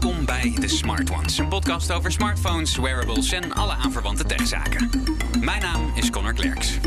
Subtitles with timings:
[0.00, 4.90] Welkom bij The Smart Ones, een podcast over smartphones, wearables en alle aanverwante techzaken.
[5.40, 6.78] Mijn naam is Connor Klerks.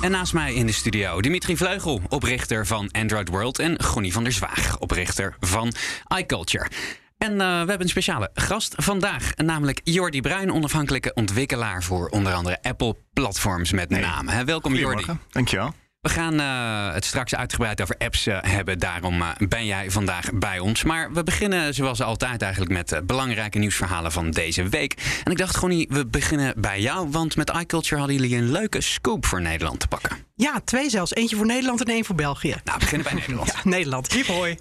[0.00, 4.22] En naast mij in de studio Dimitri Vleugel, oprichter van Android World, en Gonnie van
[4.22, 5.72] der Zwaag, oprichter van
[6.16, 6.70] iCulture.
[7.18, 12.32] En uh, we hebben een speciale gast vandaag, namelijk Jordi Bruin, onafhankelijke ontwikkelaar voor onder
[12.32, 14.00] andere Apple-platforms met hey.
[14.00, 14.44] name.
[14.44, 15.04] Welkom Jordi.
[15.30, 15.74] Dankjewel.
[16.00, 18.78] We gaan uh, het straks uitgebreid over apps uh, hebben.
[18.78, 20.84] Daarom uh, ben jij vandaag bij ons.
[20.84, 25.20] Maar we beginnen zoals altijd eigenlijk met belangrijke nieuwsverhalen van deze week.
[25.24, 27.10] En ik dacht, Gonnie, we beginnen bij jou.
[27.10, 30.27] Want met iCulture hadden jullie een leuke scoop voor Nederland te pakken.
[30.38, 31.14] Ja, twee zelfs.
[31.14, 32.48] Eentje voor Nederland en één voor België.
[32.48, 33.52] Nou, we beginnen bij Nederland.
[33.54, 34.12] ja, Nederland.
[34.12, 34.58] Hip hoi.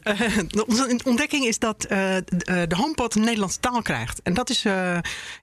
[0.67, 4.21] onze ontdekking is dat de HomePod een Nederlandse taal krijgt.
[4.21, 4.61] En dat is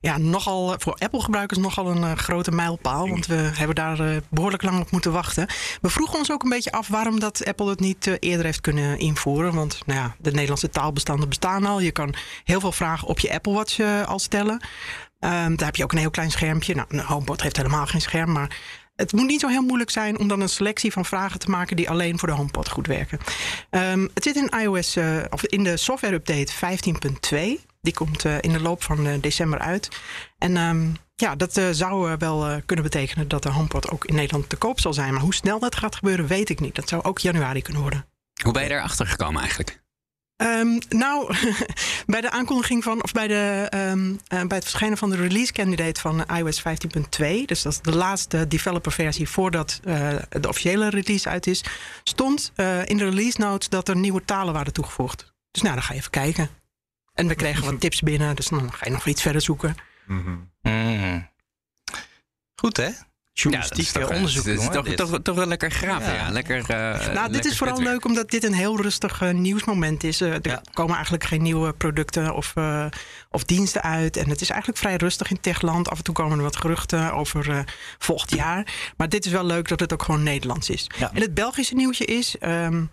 [0.00, 3.08] ja, nogal voor Apple-gebruikers nogal een grote mijlpaal.
[3.08, 5.46] Want we hebben daar behoorlijk lang op moeten wachten.
[5.80, 8.60] We vroegen ons ook een beetje af waarom dat Apple het niet uh, eerder heeft
[8.60, 9.54] kunnen invoeren.
[9.54, 11.80] Want nou ja, de Nederlandse taalbestanden bestaan al.
[11.80, 14.54] Je kan heel veel vragen op je Apple Watch uh, al stellen.
[15.20, 16.74] Um, daar heb je ook een heel klein schermpje.
[16.74, 18.56] Nou, een HomePod heeft helemaal geen scherm, maar
[18.96, 21.76] het moet niet zo heel moeilijk zijn om dan een selectie van vragen te maken
[21.76, 23.18] die alleen voor de HomePod goed werken.
[23.70, 26.52] Um, het zit in iOS uh, of in de software update
[27.58, 27.64] 15.2.
[27.80, 29.88] Die komt uh, in de loop van uh, december uit.
[30.38, 34.56] En um, ja, dat zou wel kunnen betekenen dat de HomePod ook in Nederland te
[34.56, 35.12] koop zal zijn.
[35.12, 36.74] Maar hoe snel dat gaat gebeuren, weet ik niet.
[36.74, 38.06] Dat zou ook januari kunnen worden.
[38.42, 39.83] Hoe ben je erachter gekomen eigenlijk?
[40.36, 41.34] Um, nou,
[42.06, 45.52] bij de aankondiging van, of bij, de, um, uh, bij het verschijnen van de release
[45.52, 46.64] candidate van iOS 15.2,
[47.44, 51.64] dus dat is de laatste developer versie voordat uh, de officiële release uit is,
[52.04, 55.32] stond uh, in de release notes dat er nieuwe talen waren toegevoegd.
[55.50, 56.48] Dus nou, dan ga je even kijken.
[57.12, 59.74] En we kregen wat tips binnen, dus dan ga je nog iets verder zoeken.
[60.06, 60.50] Mm-hmm.
[60.62, 61.28] Mm.
[62.54, 62.90] Goed hè?
[63.36, 64.44] Journalistiek ja, onderzoek.
[64.72, 66.12] Toch, toch, toch, wel lekker graven.
[66.12, 66.26] Ja.
[66.26, 66.30] Ja.
[66.30, 70.04] Lekker, uh, nou, lekker dit is vooral leuk omdat dit een heel rustig uh, nieuwsmoment
[70.04, 70.20] is.
[70.20, 70.62] Uh, er ja.
[70.72, 72.54] komen eigenlijk geen nieuwe producten of,
[73.30, 74.16] of diensten uit.
[74.16, 75.90] En het is eigenlijk vrij rustig in techland.
[75.90, 77.64] Af en toe komen er wat geruchten over
[77.98, 78.92] volgend jaar.
[78.96, 80.90] Maar dit is wel leuk dat het ook gewoon Nederlands is.
[80.98, 82.36] En het Belgische nieuwtje is...
[82.40, 82.90] Um,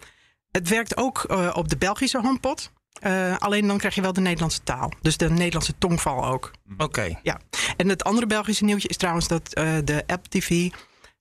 [0.52, 2.72] het werkt ook op de Belgische HomePod.
[3.02, 4.92] Uh, alleen dan krijg je wel de Nederlandse taal.
[5.02, 6.52] Dus de Nederlandse tongval ook.
[6.74, 6.84] Oké.
[6.84, 7.20] Okay.
[7.24, 7.40] Ja.
[7.78, 10.70] En het andere Belgische nieuwtje is trouwens dat uh, de App TV,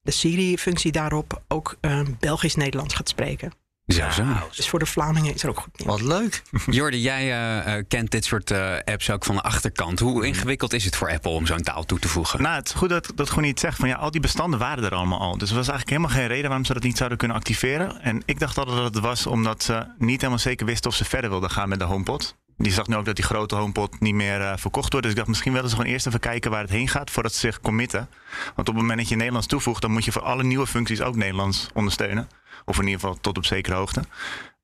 [0.03, 3.53] de Siri-functie daarop, ook uh, Belgisch-Nederlands gaat spreken.
[3.93, 4.25] Zo, zo.
[4.57, 5.91] Dus voor de Vlamingen is er ook goed nieuws.
[5.91, 6.43] Wat leuk.
[6.79, 9.99] Jordi, jij uh, kent dit soort uh, apps ook van de achterkant.
[9.99, 12.43] Hoe ingewikkeld is het voor Apple om zo'n taal toe te voegen?
[12.43, 14.85] Nou, het is goed dat, dat gewoon niet zegt van ja, al die bestanden waren
[14.85, 15.39] er allemaal al.
[15.39, 18.03] Dus er was eigenlijk helemaal geen reden waarom ze dat niet zouden kunnen activeren.
[18.03, 21.05] En ik dacht altijd dat het was omdat ze niet helemaal zeker wisten of ze
[21.05, 22.35] verder wilden gaan met de HomePod.
[22.57, 25.03] Die zag nu ook dat die grote HomePod niet meer uh, verkocht wordt.
[25.03, 27.33] Dus ik dacht, misschien willen ze gewoon eerst even kijken waar het heen gaat voordat
[27.33, 28.09] ze zich committen.
[28.45, 31.01] Want op het moment dat je Nederlands toevoegt, dan moet je voor alle nieuwe functies
[31.01, 32.29] ook Nederlands ondersteunen.
[32.71, 34.03] Of in ieder geval tot op zekere hoogte.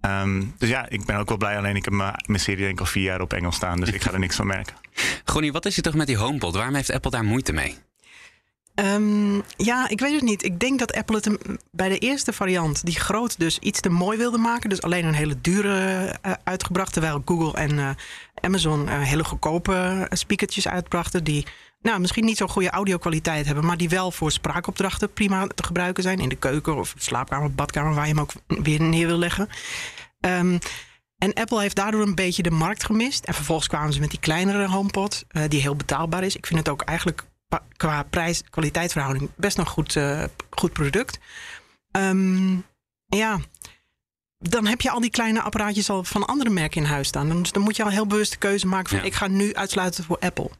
[0.00, 1.56] Um, dus ja, ik ben ook wel blij.
[1.56, 1.94] Alleen ik heb
[2.26, 3.80] mijn serie denk ik al vier jaar op Engels staan.
[3.80, 4.74] Dus ik ga er niks van merken.
[5.24, 6.54] Gonnie, wat is het toch met die HomePod?
[6.54, 7.76] Waarom heeft Apple daar moeite mee?
[8.74, 10.44] Um, ja, ik weet het niet.
[10.44, 14.18] Ik denk dat Apple het bij de eerste variant, die groot dus iets te mooi
[14.18, 14.68] wilde maken.
[14.68, 16.92] Dus alleen een hele dure uh, uitgebracht.
[16.92, 17.90] Terwijl Google en uh,
[18.40, 21.24] Amazon uh, hele goedkope speakertjes uitbrachten.
[21.24, 21.46] Die
[21.86, 26.02] nou, misschien niet zo'n goede audio-kwaliteit hebben, maar die wel voor spraakopdrachten prima te gebruiken
[26.02, 26.18] zijn.
[26.18, 29.48] In de keuken of slaapkamer, badkamer, waar je hem ook weer neer wil leggen.
[30.20, 30.58] Um,
[31.18, 33.24] en Apple heeft daardoor een beetje de markt gemist.
[33.24, 36.36] En vervolgens kwamen ze met die kleinere HomePod, uh, die heel betaalbaar is.
[36.36, 37.24] Ik vind het ook eigenlijk
[37.76, 41.18] qua prijs-kwaliteitsverhouding best nog goed, uh, goed product.
[41.92, 42.64] Um,
[43.06, 43.38] ja,
[44.38, 47.42] dan heb je al die kleine apparaatjes al van andere merken in huis staan.
[47.42, 49.04] Dus dan moet je al heel bewust de keuze maken van ja.
[49.04, 50.50] ik ga nu uitsluiten voor Apple.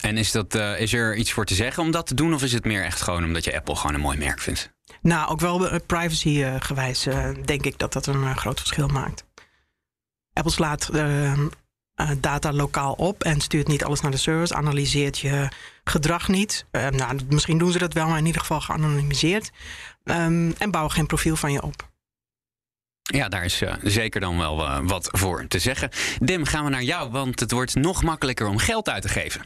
[0.00, 2.34] En is, dat, uh, is er iets voor te zeggen om dat te doen?
[2.34, 4.72] Of is het meer echt gewoon omdat je Apple gewoon een mooi merk vindt?
[5.02, 8.88] Nou, ook wel privacy uh, gewijs uh, denk ik dat dat een uh, groot verschil
[8.88, 9.24] maakt.
[10.32, 10.90] Apple slaat
[12.20, 15.48] data lokaal op en stuurt niet alles naar de servers, analyseert je
[15.84, 16.66] gedrag niet.
[16.70, 19.50] nou, misschien doen ze dat wel, maar in ieder geval geanonimiseerd.
[20.04, 21.88] Um, en bouwen geen profiel van je op.
[23.02, 25.90] Ja, daar is uh, zeker dan wel uh, wat voor te zeggen.
[26.18, 29.42] Dim, gaan we naar jou, want het wordt nog makkelijker om geld uit te geven.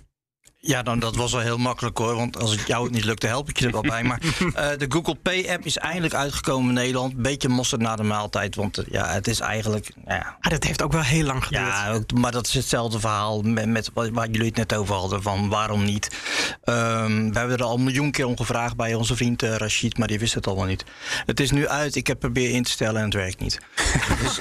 [0.67, 2.15] Ja, dan, dat was wel heel makkelijk hoor.
[2.15, 4.03] Want als het jou het niet lukte, help ik je er wel bij.
[4.03, 7.17] Maar uh, de Google Pay app is eindelijk uitgekomen in Nederland.
[7.17, 8.55] Beetje mosterd na de maaltijd.
[8.55, 9.93] Want uh, ja, het is eigenlijk.
[10.07, 10.37] Ja.
[10.41, 11.67] Ah, dat heeft ook wel heel lang geduurd.
[11.67, 15.23] Ja, maar dat is hetzelfde verhaal met, met waar jullie het net over hadden.
[15.23, 16.17] Van waarom niet?
[16.65, 19.99] Um, we hebben er al een miljoen keer om gevraagd bij onze vriend uh, Rashid.
[19.99, 20.85] Maar die wist het al wel niet.
[21.27, 21.97] Het is nu uit.
[21.97, 23.59] Ik heb proberen in te stellen en het werkt niet.
[24.23, 24.39] dus,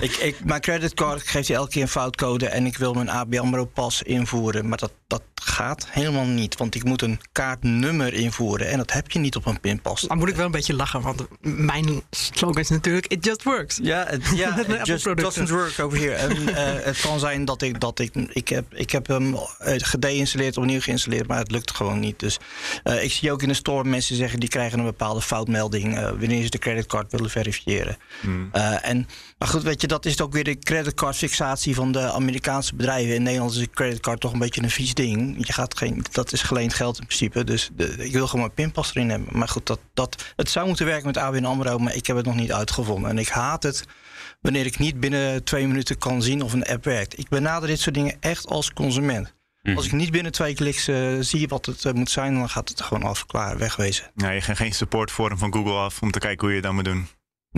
[0.00, 2.48] ik, ik, mijn creditcard geeft je elke keer een foutcode.
[2.48, 4.68] En ik wil mijn ABN AMRO pas invoeren.
[4.68, 6.56] Maar dat, dat gaat helemaal niet.
[6.56, 8.68] Want ik moet een kaartnummer invoeren.
[8.68, 10.00] En dat heb je niet op een pinpas.
[10.00, 13.78] Dan moet ik wel een beetje lachen, want mijn slogan is natuurlijk: It just works.
[13.82, 16.14] Ja, het ja, it just doesn't work over here.
[16.14, 19.74] En, eh, het kan zijn dat ik, dat ik, ik heb, ik heb hem eh,
[19.76, 22.20] gedeinstalleerd, opnieuw geïnstalleerd, maar het lukt gewoon niet.
[22.20, 22.38] Dus
[22.82, 26.02] eh, ik zie ook in de store mensen zeggen die krijgen een bepaalde foutmelding eh,
[26.02, 27.96] wanneer ze de creditcard willen verifiëren.
[28.52, 32.74] Eh, en, maar goed, weet je, dat is ook weer de creditcardfixatie van de Amerikaanse
[32.74, 33.14] bedrijven.
[33.14, 35.46] In Nederland is een creditcard toch een beetje een vies ding.
[35.46, 37.44] Je gaat geen, dat is geleend geld in principe.
[37.44, 39.38] Dus de, ik wil gewoon mijn pinpas erin hebben.
[39.38, 42.26] Maar goed, dat, dat, het zou moeten werken met ABN AMRO, maar ik heb het
[42.26, 43.10] nog niet uitgevonden.
[43.10, 43.84] En ik haat het
[44.40, 47.18] wanneer ik niet binnen twee minuten kan zien of een app werkt.
[47.18, 49.34] Ik benader dit soort dingen echt als consument.
[49.62, 49.76] Mhm.
[49.76, 52.68] Als ik niet binnen twee kliks eh, zie wat het eh, moet zijn, dan gaat
[52.68, 54.10] het gewoon af, klaar, wegwezen.
[54.14, 56.84] Ja, je gaat geen supportforum van Google af om te kijken hoe je dan moet
[56.84, 57.06] doen.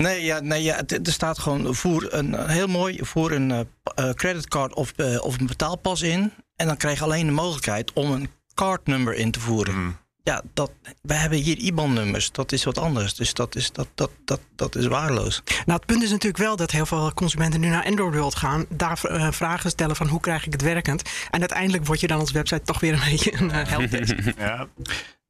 [0.03, 3.61] Nee, ja, nee ja, er staat gewoon voer een eh, heel mooi voer een eh,
[3.95, 6.33] eh, creditcard of, eh, of een betaalpas in.
[6.57, 9.75] En dan krijg je alleen de mogelijkheid om een cardnummer in te voeren.
[9.75, 9.97] Mm.
[10.23, 10.71] Ja, dat,
[11.03, 12.33] we hebben hier IBAN-nummers.
[12.33, 13.15] Dat is wat anders.
[13.15, 15.43] Dus dat is, dat, dat, dat, dat is waardeloos.
[15.45, 18.67] Nou, het punt is natuurlijk wel dat heel veel consumenten nu naar Android World gaan.
[18.69, 18.99] Daar
[19.33, 21.03] vragen stellen van hoe krijg ik het werkend.
[21.31, 24.15] En uiteindelijk word je dan als website toch weer een beetje een uh, helpdesk.
[24.39, 24.67] Ja,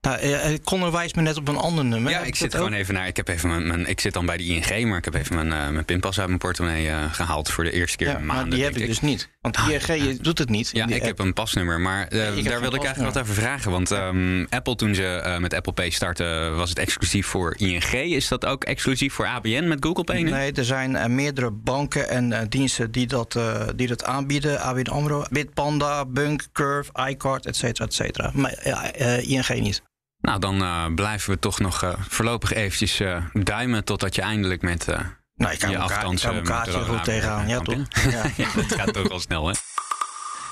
[0.01, 2.11] Nou, eh, eh, Connor wijst me net op een ander nummer.
[2.13, 2.79] Ja, ik zit gewoon ook?
[2.79, 3.07] even naar.
[3.07, 3.87] Ik heb even mijn, mijn.
[3.87, 6.27] Ik zit dan bij de ING, maar ik heb even mijn, eh, mijn pinpas uit
[6.27, 8.55] mijn portemonnee eh, gehaald voor de eerste keer Ja, in maar maanden.
[8.55, 9.29] die heb ik dus niet.
[9.41, 10.71] Want ING je doet het niet.
[10.73, 11.03] Ja, ik app.
[11.05, 13.71] heb een pasnummer, maar eh, daar wilde ik eigenlijk wat over vragen.
[13.71, 17.93] Want ehm, Apple, toen ze eh, met Apple Pay startte, was het exclusief voor ING.
[17.93, 20.31] Is dat ook exclusief voor ABN met Google Pay nu?
[20.31, 24.61] Nee, er zijn eh, meerdere banken en eh, diensten die dat, eh, die dat aanbieden.
[24.61, 28.31] ABN AMRO, Bitpanda, Bunk, Curve, iCard, et cetera, et cetera.
[28.35, 29.83] Maar ja, eh, ING niet.
[30.21, 34.63] Nou, dan eh, blijven we toch nog eh, voorlopig eventjes eh, duimen totdat je eindelijk
[34.63, 34.87] met
[35.35, 37.49] Nou, ik kan je kaart- ik kan tegenaan.
[37.49, 37.75] Ja, toch?
[38.11, 38.23] Ja.
[38.37, 39.53] Ja, dat gaat toch wel snel, hè?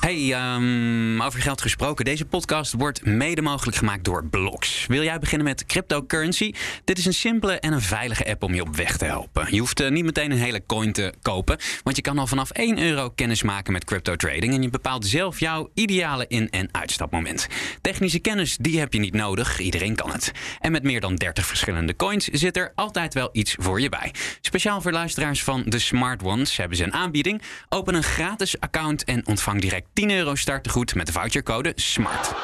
[0.01, 2.05] Hey, ehm, over geld gesproken.
[2.05, 4.87] Deze podcast wordt mede mogelijk gemaakt door Blocks.
[4.87, 6.53] Wil jij beginnen met cryptocurrency?
[6.85, 9.47] Dit is een simpele en een veilige app om je op weg te helpen.
[9.55, 12.51] Je hoeft eh, niet meteen een hele coin te kopen, want je kan al vanaf
[12.51, 16.69] 1 euro kennis maken met crypto trading en je bepaalt zelf jouw ideale in- en
[16.73, 17.47] uitstapmoment.
[17.81, 19.59] Technische kennis, die heb je niet nodig.
[19.59, 20.33] Iedereen kan het.
[20.61, 24.15] En met meer dan 30 verschillende coins zit er altijd wel iets voor je bij.
[24.41, 27.43] Speciaal voor luisteraars van de Smart Ones hebben ze een aanbieding.
[27.69, 32.35] Open een gratis account en ontvang direct 10 euro startegoed met de vouchercode SMART.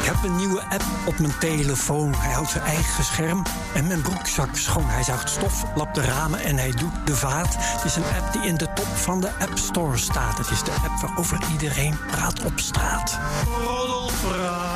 [0.00, 2.14] Ik heb een nieuwe app op mijn telefoon.
[2.14, 3.42] Hij houdt zijn eigen scherm
[3.74, 4.88] en mijn broekzak schoon.
[4.88, 7.56] Hij zuigt stof, lapt de ramen en hij doet de vaat.
[7.58, 10.38] Het is een app die in de top van de App Store staat.
[10.38, 13.18] Het is de app waarover iedereen praat op straat.
[13.66, 14.75] Roddelpraat.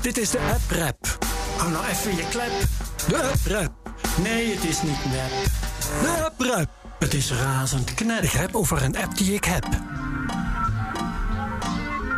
[0.00, 1.18] Dit is de App Rap.
[1.56, 2.52] Hou nou even je klep.
[3.08, 3.72] De App Rap.
[4.22, 5.30] Nee, het is niet nep.
[6.02, 6.68] De App Rap.
[6.98, 8.22] Het is razend knap.
[8.22, 9.66] Ik heb over een app die ik heb.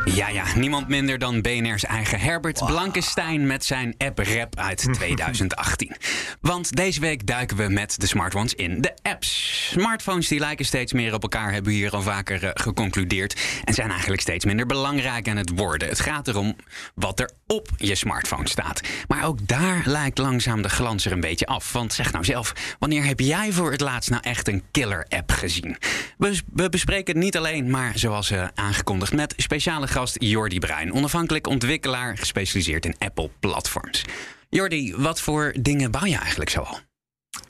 [0.05, 5.97] Ja, ja, niemand minder dan BNR's eigen Herbert Blankenstein met zijn app Rap uit 2018.
[6.41, 9.69] Want deze week duiken we met de Smart Ones in de apps.
[9.71, 13.41] Smartphones die lijken steeds meer op elkaar, hebben we hier al vaker eh, geconcludeerd.
[13.65, 15.89] En zijn eigenlijk steeds minder belangrijk aan het worden.
[15.89, 16.57] Het gaat erom
[16.95, 18.81] wat er op je smartphone staat.
[19.09, 21.73] Maar ook daar lijkt langzaam de glans er een beetje af.
[21.73, 25.31] Want zeg nou zelf, wanneer heb jij voor het laatst nou echt een killer app
[25.31, 25.77] gezien?
[26.19, 30.93] We, we bespreken het niet alleen, maar zoals eh, aangekondigd met speciale gast Jordi Bruin,
[30.93, 34.05] onafhankelijk ontwikkelaar gespecialiseerd in Apple-platforms.
[34.49, 36.79] Jordi, wat voor dingen bouw je eigenlijk zoal?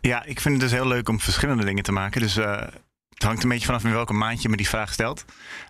[0.01, 2.21] Ja, ik vind het dus heel leuk om verschillende dingen te maken.
[2.21, 2.63] Dus eh,
[3.15, 5.25] het hangt een beetje vanaf in welke maand je me die vraag stelt.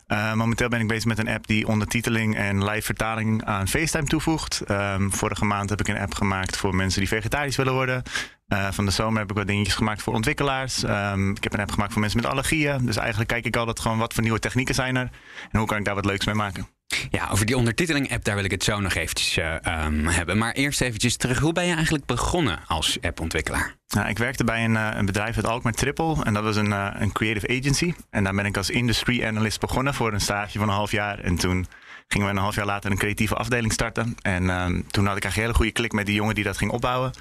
[0.07, 4.07] Eh, momenteel ben ik bezig met een app die ondertiteling en live vertaling aan FaceTime
[4.07, 4.61] toevoegt.
[4.61, 8.02] Ehm, vorige maand heb ik een app gemaakt voor mensen die vegetarisch willen worden.
[8.47, 10.83] Eh, van de zomer heb ik wat dingetjes gemaakt voor ontwikkelaars.
[10.83, 12.87] Ehm, ik heb een app gemaakt voor mensen met allergieën.
[12.87, 15.11] Dus eigenlijk kijk ik altijd gewoon wat voor nieuwe technieken zijn er.
[15.51, 16.69] En hoe kan ik daar wat leuks mee maken.
[17.11, 20.39] Ja, over die ondertiteling-app, daar wil ik het zo nog eventjes eh, ehm, hebben.
[20.39, 23.77] Maar eerst eventjes terug, hoe ben je eigenlijk begonnen als appontwikkelaar?
[23.89, 26.25] Nou, ik werkte bij een, eh, een bedrijf uit Alkmaar Triple.
[26.25, 26.71] En dat was een,
[27.03, 27.95] een creative agency.
[28.11, 31.19] En daar ben ik als industry analyst begonnen voor een stage van een half jaar.
[31.19, 31.67] En toen
[32.09, 34.17] gingen we een half jaar later een creatieve afdeling starten.
[34.23, 36.57] En ehm, toen had ik eigenlijk een hele goede klik met die jongen die dat
[36.57, 37.13] ging opbouwen.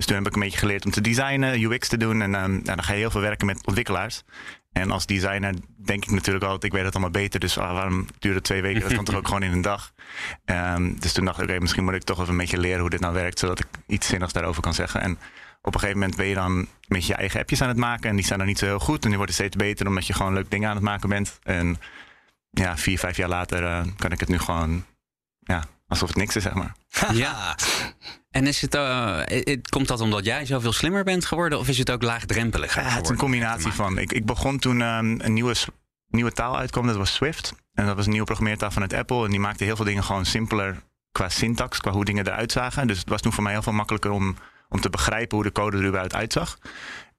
[0.00, 2.22] Dus toen heb ik een beetje geleerd om te designen, UX te doen.
[2.22, 4.22] En ehm, nou, dan ga je heel veel werken met ontwikkelaars.
[4.72, 7.40] En als designer denk ik natuurlijk altijd, ik weet het allemaal beter.
[7.40, 8.80] Dus ah, waarom duurt het twee weken?
[8.80, 9.92] Dat kan toch ook gewoon in een dag.
[10.44, 12.90] Ehm, dus toen dacht ik, oké, misschien moet ik toch even een beetje leren hoe
[12.90, 13.38] dit nou werkt.
[13.38, 15.00] Zodat ik iets zinnigs daarover kan zeggen.
[15.00, 15.18] En
[15.62, 18.10] op een gegeven moment ben je dan beetje je eigen appjes aan het maken.
[18.10, 19.02] En die zijn dan niet zo heel goed.
[19.02, 21.38] En die worden steeds beter omdat je gewoon leuk dingen aan het maken bent.
[21.42, 21.78] En
[22.50, 24.84] ja, vier, vijf jaar later eh, kan ik het nu gewoon
[25.38, 26.74] ja, alsof het niks is, zeg maar.
[27.12, 27.56] Ja.
[28.30, 31.58] En is het, eh, het- komt dat omdat jij zoveel slimmer bent geworden?
[31.58, 33.98] Of is het ook laagdrempeliger Ja, het is geworden een combinatie van.
[33.98, 35.54] Ik, ik begon toen ehm, een nieuwe,
[36.08, 37.52] nieuwe taal uitkwam, dat was Swift.
[37.74, 39.24] En dat was een nieuwe programmeertaal vanuit Apple.
[39.24, 40.82] En die maakte heel veel dingen gewoon simpeler
[41.12, 42.86] qua syntax, qua hoe dingen eruit zagen.
[42.86, 44.36] Dus het was toen voor mij heel veel makkelijker om,
[44.68, 46.58] om te begrijpen hoe de code er überhaupt uitzag.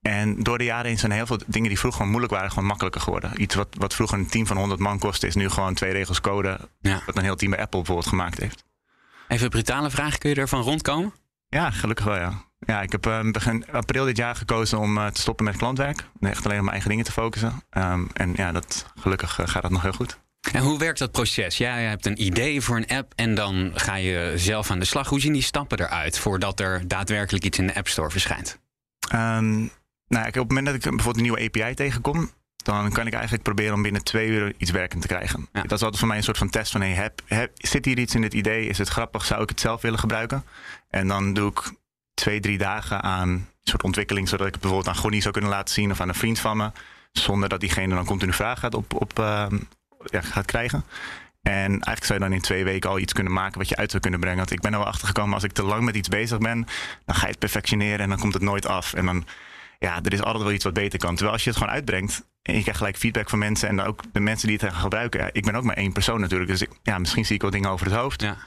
[0.01, 2.65] En door de jaren heen zijn heel veel dingen die vroeger gewoon moeilijk waren, gewoon
[2.65, 3.41] makkelijker geworden.
[3.41, 6.21] Iets wat, wat vroeger een team van 100 man kostte, is nu gewoon twee regels
[6.21, 6.59] code.
[6.79, 7.01] Ja.
[7.05, 8.63] Wat een heel team bij Apple bijvoorbeeld gemaakt heeft.
[9.27, 11.13] Even een brutale vraag, kun je ervan rondkomen?
[11.47, 12.49] Ja, gelukkig wel, ja.
[12.65, 16.05] Ja, ik heb eh, begin april dit jaar gekozen om eh, te stoppen met klantwerk.
[16.19, 17.63] Echt alleen op mijn eigen dingen te focussen.
[17.69, 20.19] Ehm, en ja, dat, gelukkig eh, gaat dat nog heel goed.
[20.51, 21.57] En hoe werkt dat proces?
[21.57, 24.85] Ja, je hebt een idee voor een app en dan ga je zelf aan de
[24.85, 25.07] slag.
[25.09, 28.59] Hoe zien die stappen eruit voordat er daadwerkelijk iets in de App Store verschijnt?
[29.09, 29.67] Ehm,
[30.11, 33.13] nou, kijk, op het moment dat ik bijvoorbeeld een nieuwe API tegenkom, dan kan ik
[33.13, 35.47] eigenlijk proberen om binnen twee uur iets werkend te krijgen.
[35.53, 35.61] Ja.
[35.61, 37.99] Dat is altijd voor mij een soort van test van, hey, heb, heb, zit hier
[37.99, 38.67] iets in dit idee?
[38.67, 39.25] Is het grappig?
[39.25, 40.43] Zou ik het zelf willen gebruiken?
[40.89, 41.71] En dan doe ik
[42.13, 45.51] twee, drie dagen aan een soort ontwikkeling, zodat ik het bijvoorbeeld aan Gonnie zou kunnen
[45.51, 46.71] laten zien of aan een vriend van me,
[47.11, 49.57] zonder dat diegene dan continu vragen gaat, op, op, ehm,
[50.05, 50.83] ja, gaat krijgen.
[51.41, 53.89] En eigenlijk zou je dan in twee weken al iets kunnen maken wat je uit
[53.89, 54.37] zou kunnen brengen.
[54.37, 56.65] Want ik ben er wel achter gekomen, als ik te lang met iets bezig ben,
[57.05, 58.93] dan ga je het perfectioneren en dan komt het nooit af.
[58.93, 59.25] En dan,
[59.81, 61.11] ja, er is altijd wel iets wat beter kan.
[61.11, 63.85] Terwijl als je het gewoon uitbrengt en je krijgt gelijk feedback van mensen en dan
[63.85, 65.19] ook de mensen die het gaan gebruiken.
[65.19, 67.51] Ja, ik ben ook maar één persoon natuurlijk, dus ik, ja, misschien zie ik wel
[67.51, 68.21] dingen over het hoofd.
[68.21, 68.37] Ja.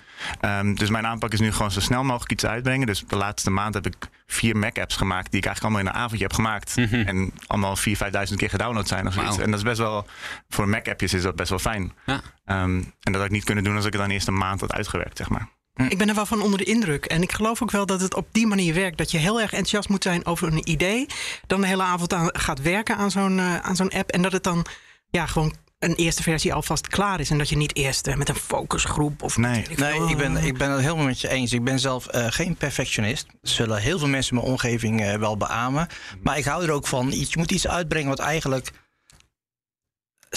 [0.41, 2.87] Ehm, dus mijn aanpak is nu gewoon zo snel mogelijk iets uitbrengen.
[2.87, 6.05] Dus de laatste maand heb ik vier Mac-apps gemaakt die ik eigenlijk allemaal in een
[6.05, 6.77] avondje heb gemaakt.
[6.77, 6.95] Mhm.
[6.95, 9.39] En allemaal 4.000, 5.000 keer gedownload zijn of zoiets.
[9.39, 10.07] En dat is best wel,
[10.49, 11.93] voor Mac-appjes is dat best wel fijn.
[12.07, 12.21] Ja.
[12.45, 14.61] Ehm, en dat had ik niet kunnen doen als ik het dan eerst een maand
[14.61, 15.49] had uitgewerkt, zeg maar.
[15.75, 17.05] Ik ben er wel van onder de indruk.
[17.05, 18.99] En ik geloof ook wel dat het op die manier werkt.
[18.99, 21.07] Dat je heel erg enthousiast moet zijn over een idee.
[21.47, 24.11] Dan de hele avond aan gaat werken aan zo'n eh, aan zo'n app.
[24.11, 24.67] En dat het dan
[25.11, 25.55] ja, gewoon
[25.85, 27.31] een eerste versie alvast klaar is.
[27.31, 29.37] En dat je niet eerst eh, met een focusgroep of...
[29.37, 29.65] Nee.
[29.69, 31.53] weet Nee, ik ben, eh, ik ben het helemaal met je eens.
[31.53, 33.27] Ik ben zelf eh, geen perfectionist.
[33.41, 35.87] Dat zullen heel veel mensen in mijn omgeving eh, wel beamen.
[36.23, 37.11] Maar ik hou er ook van.
[37.11, 38.71] Je moet iets uitbrengen wat eigenlijk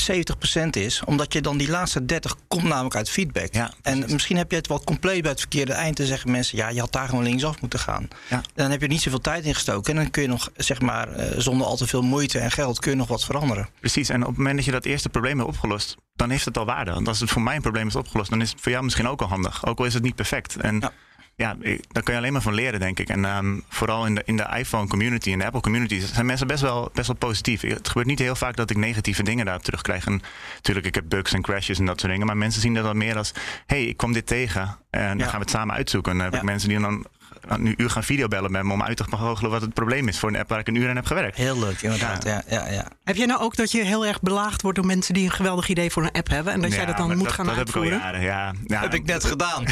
[0.02, 1.02] 70% is.
[1.06, 3.54] Omdat je dan die laatste 30 komt namelijk uit feedback.
[3.54, 6.58] Ja, en misschien heb je het wel compleet bij het verkeerde eind te zeggen mensen...
[6.58, 8.08] ja, je had daar gewoon linksaf moeten gaan.
[8.30, 8.42] Ja.
[8.54, 9.96] Dan heb je niet zoveel tijd in gestoken.
[9.96, 12.80] En dan kun je nog, zeg maar, eh, zonder al te veel moeite en geld...
[12.80, 13.70] kun je nog wat veranderen.
[13.80, 16.58] Precies, en op het moment dat je dat eerste probleem hebt opgelost, dan heeft het
[16.58, 16.92] al waarde.
[16.92, 19.08] Want als het voor mij een probleem is opgelost, dan is het voor jou misschien
[19.08, 19.66] ook al handig.
[19.66, 20.56] Ook al is het niet perfect.
[20.56, 20.92] En Ja.
[21.38, 23.10] Ja, ik- daar kun je alleen maar van leren, denk ik.
[23.10, 26.48] En ehm, vooral in de, in de iPhone community, in de Apple community, zijn mensen
[26.48, 27.62] best wel, best wel positief.
[27.62, 30.06] Het gebeurt niet heel vaak dat ik negatieve dingen daarop terugkrijg.
[30.06, 30.22] En
[30.56, 32.28] natuurlijk, ik heb bugs en crashes en dat soort dingen.
[32.28, 33.32] Maar mensen zien dat dan meer als,
[33.66, 34.78] hey, ik kwam dit tegen.
[34.90, 35.24] En dan Ja.
[35.24, 36.12] gaan we het samen uitzoeken.
[36.12, 36.40] En dan heb Ja.
[36.42, 37.06] ik mensen die dan
[37.50, 40.30] een uur gaan videobellen met me om uit te vogelen wat het probleem is voor
[40.30, 41.38] een app waar ik een uur aan heb gewerkt.
[41.38, 42.24] Heel leuk, inderdaad.
[42.24, 42.44] Ja.
[42.50, 45.24] Ja, ja, Heb jij nou ook dat je heel erg belaagd wordt door mensen die
[45.26, 46.54] een geweldig idee voor een app hebben?
[46.54, 48.06] En dat jij dat dan moet gaan dat heb ik al uitvoeren?
[48.06, 48.54] jaren, ja.
[48.66, 49.64] ja Heb ik net gedaan.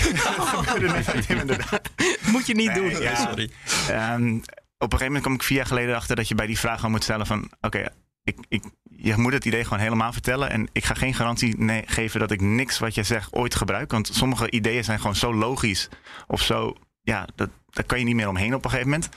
[2.31, 3.01] Moet je niet Nee, doen.
[3.01, 3.15] ja.
[3.15, 3.49] Sorry.
[3.89, 4.35] Ehm,
[4.77, 6.83] op een gegeven moment kwam ik vier jaar geleden achter dat je bij die vraag
[6.83, 7.51] al moet stellen van...
[7.61, 7.85] Oké,
[8.23, 10.49] ik, ik, je moet het idee gewoon helemaal vertellen.
[10.49, 13.91] En ik ga geen garantie nee, geven dat ik niks wat je zegt ooit gebruik.
[13.91, 15.89] Want sommige ideeën zijn gewoon zo logisch
[16.27, 16.75] of zo...
[17.01, 19.09] Ja, dat, daar kan je niet meer omheen op een gegeven moment.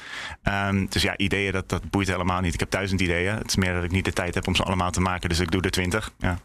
[0.43, 2.55] Ehm, dus ja, ideeën, dat, dat boeit helemaal niet.
[2.55, 3.35] Ik heb duizend ideeën.
[3.35, 5.29] Het is meer dat ik niet de tijd heb om ze allemaal te maken.
[5.29, 6.13] Dus ik doe er twintig.
[6.19, 6.39] Ja.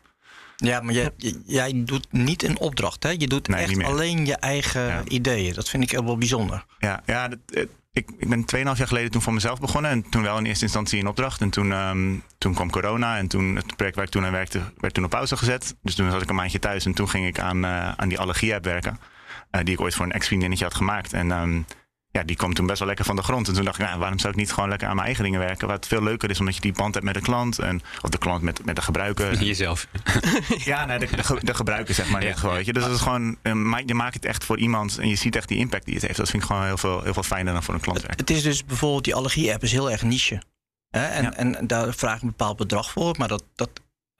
[0.55, 1.11] Ja, maar jij,
[1.45, 3.09] jij doet niet een opdracht, hè?
[3.09, 5.01] Je doet Nee, echt alleen je eigen Ja.
[5.07, 5.53] ideeën.
[5.53, 6.65] Dat vind ik heel wel bijzonder.
[6.79, 9.91] Ja, ja dat, eh, ik, ik ben 2,5 jaar geleden toen voor mezelf begonnen.
[9.91, 11.41] En toen wel in eerste instantie in opdracht.
[11.41, 13.17] En toen, ehm, toen kwam corona.
[13.17, 15.75] En toen het project waar ik toen aan werkte, werd toen op pauze gezet.
[15.81, 16.85] Dus toen zat ik een maandje thuis.
[16.85, 18.99] En toen ging ik aan, eh, aan die allergie-app werken.
[19.51, 21.13] eh, die ik ooit voor een ex-vriendinnetje had gemaakt.
[21.13, 21.61] En ehm,
[22.17, 23.47] ja, die kwam toen best wel lekker van de grond.
[23.47, 25.39] En toen dacht ik, nou, waarom zou ik niet gewoon lekker aan mijn eigen dingen
[25.39, 25.67] werken?
[25.67, 27.59] Wat veel leuker is, omdat je die band hebt met de klant.
[27.59, 29.43] En, of de klant met, met de gebruiker.
[29.43, 29.87] Jezelf.
[30.57, 32.33] Ja, nee, de, de, ge- de gebruiker zeg maar Ja.
[32.33, 32.51] geval.
[32.53, 32.73] Weet je.
[32.73, 33.51] Dus het is gewoon, eh,
[33.85, 36.17] je maakt het echt voor iemand en je ziet echt die impact die het heeft.
[36.17, 38.17] Dat vind ik gewoon heel veel, heel veel fijner dan voor een klant werken.
[38.19, 40.41] Het is dus bijvoorbeeld, die allergie-app is heel erg niche.
[40.89, 41.05] Hè?
[41.05, 41.33] En, Ja.
[41.33, 43.15] en daar vraag ik een bepaald bedrag voor.
[43.17, 43.69] Maar dat, dat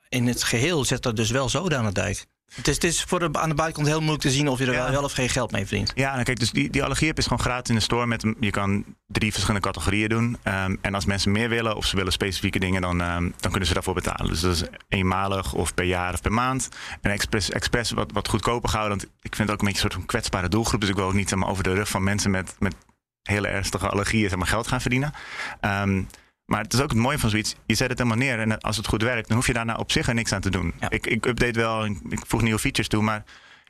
[0.09, 2.25] in het geheel zet dat dus wel zoden aan de dijk.
[2.53, 4.65] Het is, het is voor de, aan de buitenkant heel moeilijk te zien of je
[4.65, 4.91] er Ja.
[4.91, 5.91] wel, of geen geld mee verdient.
[5.95, 8.05] Ja, nou kijk, dus die, die allergie-app is gewoon gratis in de store.
[8.07, 10.37] Met, je kan drie verschillende categorieën doen.
[10.43, 13.67] Ehm, en als mensen meer willen of ze willen specifieke dingen, dan, ehm, dan kunnen
[13.67, 14.27] ze daarvoor betalen.
[14.31, 16.69] Dus dat is eenmalig of per jaar of per maand.
[17.01, 18.97] En expres, expres wat, wat goedkoper gehouden.
[18.97, 20.79] Want ik vind het ook een beetje een soort van kwetsbare doelgroep.
[20.81, 22.75] Dus ik wil ook niet zeg maar, over de rug van mensen met, met
[23.23, 25.13] hele ernstige allergieën zeg maar, geld gaan verdienen.
[25.59, 26.01] Ehm,
[26.45, 27.55] maar het is ook het mooie van zoiets.
[27.65, 29.91] Je zet het helemaal neer en als het goed werkt, dan hoef je daarna op
[29.91, 30.73] zich er niks aan te doen.
[30.79, 30.89] Ja.
[30.89, 33.23] Ik, ik update wel, ik voeg nieuwe features toe, maar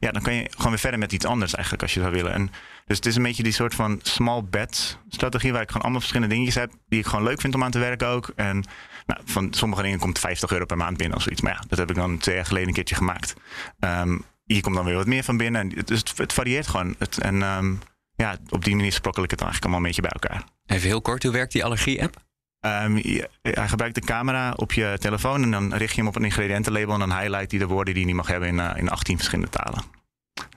[0.04, 2.34] ja, dan kan je gewoon weer verder met iets anders eigenlijk als je zou willen.
[2.34, 2.52] En
[2.86, 6.00] dus het is een beetje die soort van small bets strategie waar ik gewoon allemaal
[6.00, 8.32] verschillende dingetjes heb die ik gewoon leuk vind om aan te werken ook.
[8.36, 8.64] En
[9.06, 11.42] nou, van sommige dingen komt 50 euro per maand binnen of zoiets.
[11.42, 13.34] Maar ja, dat heb ik dan twee jaar geleden een keertje gemaakt.
[13.80, 15.62] Ehm, hier komt dan weer wat meer van binnen.
[15.62, 16.96] En dus het, het varieert gewoon.
[16.98, 17.74] Het, en ehm,
[18.16, 20.50] ja, op die manier sprokkel ik het dan eigenlijk allemaal een beetje bij elkaar.
[20.66, 22.22] Even heel kort, hoe werkt die allergie-app?
[22.64, 26.16] Ehm, je- hij gebruikt de camera op je telefoon en dan richt je hem op
[26.16, 28.78] een ingrediëntenlabel en dan highlight hij de woorden die hij niet mag hebben in, eh,
[28.78, 29.84] in 18 verschillende talen.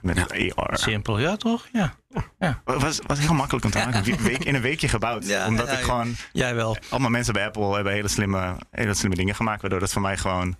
[0.01, 0.51] Met Ja.
[0.55, 0.77] AR.
[0.77, 1.67] Simpel, ja toch?
[1.73, 1.93] Ja.
[2.63, 4.03] Was, was heel makkelijk om te maken.
[4.23, 5.25] Week, in een weekje gebouwd.
[5.27, 5.83] Ja, Omdat ja, ik ja.
[5.85, 6.77] gewoon Jij wel.
[6.89, 9.61] allemaal mensen bij Apple hebben hele slimme, hele slimme dingen gemaakt.
[9.61, 10.55] Waardoor dat voor mij gewoon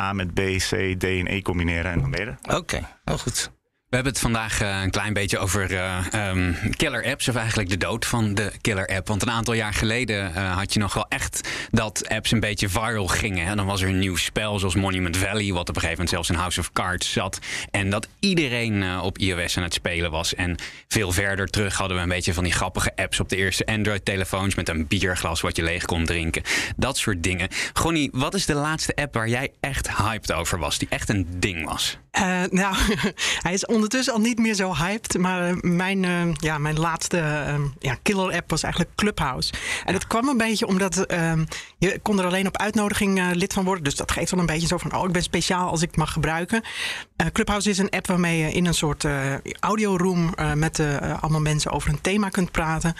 [0.00, 2.56] A met B, C, D en E combineren en dan ben je er.
[2.56, 3.50] Oké, heel goed.
[3.94, 7.68] We hebben het vandaag eh, een klein beetje over eh, ehm, killer apps, of eigenlijk
[7.68, 9.08] de dood van de killer app.
[9.08, 12.68] Want een aantal jaar geleden eh, had je nog wel echt dat apps een beetje
[12.68, 13.46] viral gingen.
[13.46, 16.08] En dan was er een nieuw spel zoals Monument Valley, wat op een gegeven moment
[16.08, 17.38] zelfs in House of Cards zat.
[17.70, 20.34] En dat iedereen op iOS aan het spelen was.
[20.34, 20.56] En
[20.88, 24.54] veel verder terug hadden we een beetje van die grappige apps op de eerste Android-telefoons
[24.54, 26.42] met een bierglas wat je leeg kon drinken.
[26.76, 27.48] Dat soort dingen.
[27.72, 31.26] Gonnie, wat is de laatste app waar jij echt hyped over was, die echt een
[31.38, 31.98] ding was?
[32.14, 32.76] Eh, nou,
[33.46, 35.18] hij is ondertussen al niet meer zo hyped.
[35.18, 37.16] Maar eh, mijn, eh, ja, mijn laatste
[37.78, 39.52] ja, killer app was eigenlijk Clubhouse.
[39.84, 41.32] En dat kwam een beetje omdat eh,
[41.78, 43.84] je kon er alleen op uitnodiging lid van worden.
[43.84, 45.96] Dus dat geeft dan een beetje zo van, oh, ik ben speciaal als ik het
[45.96, 46.62] mag gebruiken.
[47.32, 49.06] Clubhouse is een app waarmee je in een soort
[49.60, 50.82] audioroom met
[51.20, 52.94] allemaal mensen over een thema kunt praten.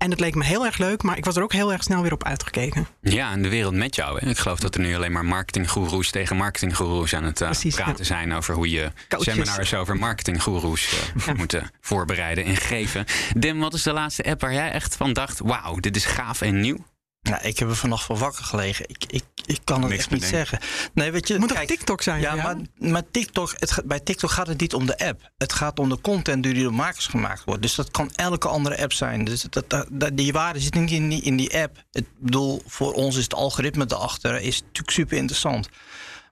[0.00, 2.02] En het leek me heel erg leuk, maar ik was er ook heel erg snel
[2.02, 2.86] weer op uitgekeken.
[3.00, 4.18] Ja, en de wereld met jou.
[4.20, 4.28] Hè?
[4.28, 7.94] Ik geloof dat er nu alleen maar marketinggoeroes tegen marketinggoeroes aan het eh, Precies, praten
[7.98, 8.04] ja.
[8.04, 9.32] zijn over hoe je Coaches.
[9.32, 10.94] seminars over marketinggoeroes
[11.26, 13.04] eh, moet eh, voorbereiden en geven.
[13.36, 16.40] Dim, wat is de laatste app waar jij echt van dacht: wauw, dit is gaaf
[16.40, 16.84] en nieuw?
[17.22, 18.84] Nou, ik heb er vannacht van wakker gelegen.
[18.88, 20.58] Ik, ik, ik kan het Niks echt niet zeggen.
[20.94, 22.20] Nee, weet je, Het moet kijk, TikTok zijn?
[22.20, 25.30] Ja, maar, maar TikTok, het, bij TikTok gaat het niet om de app.
[25.38, 27.62] Het gaat om de content die door makers gemaakt wordt.
[27.62, 29.24] Dus dat kan elke andere app zijn.
[29.24, 31.84] Dus dat, dat, dat- die waarde zit niet in die, in die app.
[31.92, 35.68] Ik bedoel, voor ons is het algoritme erachter is natuurlijk super interessant.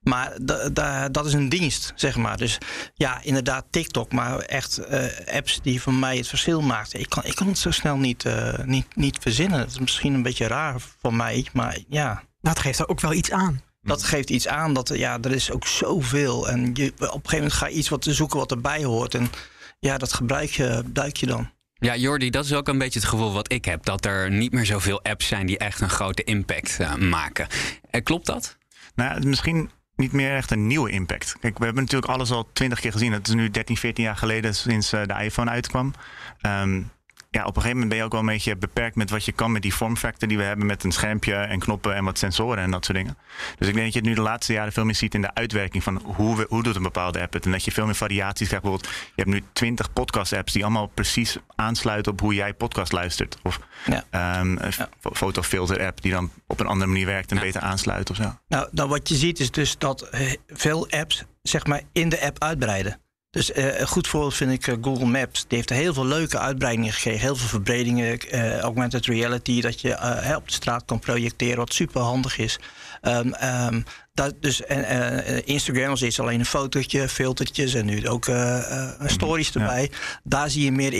[0.08, 2.36] Maar da- da- dat is een dienst, zeg maar.
[2.36, 2.58] Dus
[2.94, 4.12] ja, inderdaad TikTok.
[4.12, 7.00] Maar echt eh, apps die voor mij het verschil maakten.
[7.00, 9.58] Ik kan, ik kan het zo snel niet, eh, niet, niet verzinnen.
[9.58, 11.46] Het is misschien een beetje raar voor mij.
[11.52, 13.62] Maar ja, het geeft er ook wel iets aan.
[13.82, 16.48] dat geeft iets aan dat ja, er is ook zoveel.
[16.48, 19.14] En je, op een gegeven moment ga je iets wat te zoeken wat erbij hoort.
[19.14, 19.30] En
[19.78, 21.50] ja, dat gebruik je, gebruik je dan.
[21.74, 23.84] Ja, Jordi, dat is ook een beetje het gevoel wat ik heb.
[23.84, 27.46] Dat er niet meer zoveel apps zijn die echt een grote impact eh, maken.
[27.90, 28.56] Eh, klopt dat?
[28.94, 31.36] Nou, misschien niet meer echt een nieuwe impact.
[31.40, 33.12] Kijk, we hebben natuurlijk alles al twintig keer gezien.
[33.12, 35.92] Het is nu 13, 14 jaar geleden sinds eh, de iPhone uitkwam.
[36.40, 36.82] Ehm,
[37.30, 39.32] ja, op een gegeven moment ben je ook wel een beetje beperkt met wat je
[39.32, 42.62] kan met die vormfactor die we hebben met een schermpje en knoppen en wat sensoren
[42.62, 43.16] en dat soort dingen.
[43.58, 45.34] Dus ik denk dat je het nu de laatste jaren veel meer ziet in de
[45.34, 47.44] uitwerking van hoe, we, hoe doet een bepaalde app het.
[47.44, 48.64] En dat je veel meer variaties krijgt.
[48.64, 52.92] Bijvoorbeeld, je hebt nu 20 podcast apps die allemaal precies aansluiten op hoe jij podcast
[52.92, 53.38] luistert.
[53.42, 54.04] Of Ja.
[54.10, 54.88] ehm, een Ja.
[55.12, 57.42] fotofilter app die dan op een andere manier werkt en Ja.
[57.42, 58.34] beter aansluit of zo.
[58.48, 62.20] Nou, nou, wat je ziet is dus dat eh, veel apps zeg maar, in de
[62.20, 63.00] app uitbreiden.
[63.30, 65.44] Dus eh, een goed voorbeeld vind ik eh, Google Maps.
[65.48, 67.20] Die heeft heel veel leuke uitbreidingen gekregen.
[67.20, 68.18] Heel veel verbredingen.
[68.18, 72.58] eh, augmented reality, dat je eh, op de straat kan projecteren, wat super handig is.
[73.00, 73.80] Ehm, ehm,
[74.14, 74.84] dat, dus, en,
[75.24, 79.60] eh, Instagram was eerst alleen een fotootje, filtertjes en nu ook eh, eh, stories Ja.
[79.60, 79.90] erbij.
[80.22, 80.92] Daar zie je meer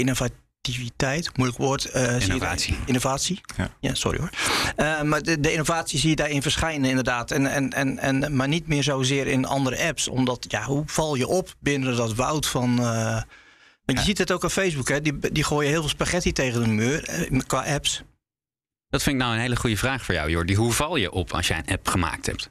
[0.72, 1.82] innovativiteit, moeilijk woord.
[1.82, 2.76] je daar- Innovatie.
[2.86, 3.40] innovatie.
[3.56, 3.70] Ja.
[3.80, 4.30] Ja, sorry hoor.
[4.76, 7.30] Eh, maar de, de innovatie zie je daarin verschijnen, inderdaad.
[7.30, 10.08] En, en, en, en, maar niet meer zozeer in andere apps.
[10.08, 12.78] Omdat, ja, hoe val je op binnen dat woud van.
[12.78, 13.22] eh,
[13.84, 15.00] want je ziet het ook op Facebook, hè?
[15.00, 17.08] Die, die gooien heel veel spaghetti tegen de muur
[17.46, 18.02] qua apps.
[18.90, 20.54] Dat vind ik nou een hele goede vraag voor jou, Jordi.
[20.54, 22.50] Hoe val je op als jij een app gemaakt hebt?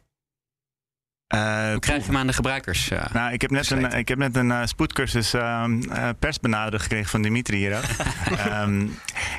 [1.28, 2.90] Hoe krijg je hem aan de gebruikers?
[2.90, 3.14] eh?
[3.14, 7.10] Nou, ik heb net een, ik heb net een eh, spoedcursus ehm eh, persbenaderd gekregen
[7.10, 7.84] van Dimitri hier ook.
[8.38, 8.88] Ehm,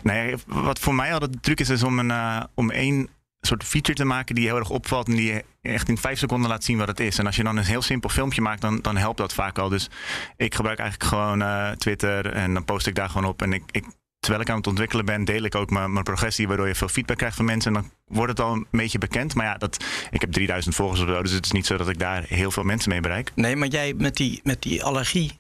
[0.02, 3.08] nee, wat voor mij altijd de truc is, is om, een, om één
[3.40, 6.50] soort feature te maken die heel erg opvalt en die je echt in vijf seconden
[6.50, 7.18] laat zien wat het is.
[7.18, 9.68] En als je dan een heel simpel filmpje maakt, dan, dan helpt dat vaak al.
[9.68, 9.88] Dus
[10.36, 13.42] ik gebruik eigenlijk gewoon Twitter en dan post ik daar gewoon op.
[13.42, 13.84] En ik, ik,
[14.28, 16.88] terwijl ik aan het ontwikkelen ben, deel ik ook mijn, mijn progressie, waardoor je veel
[16.88, 17.74] feedback krijgt van mensen.
[17.74, 19.34] En dan wordt het al een beetje bekend.
[19.34, 21.88] Maar ja, dat, ik heb 3000 volgers of zo, dus het is niet zo dat
[21.88, 23.32] ik daar heel veel mensen mee bereik.
[23.34, 25.38] Nee, maar jij met die, met die allergie.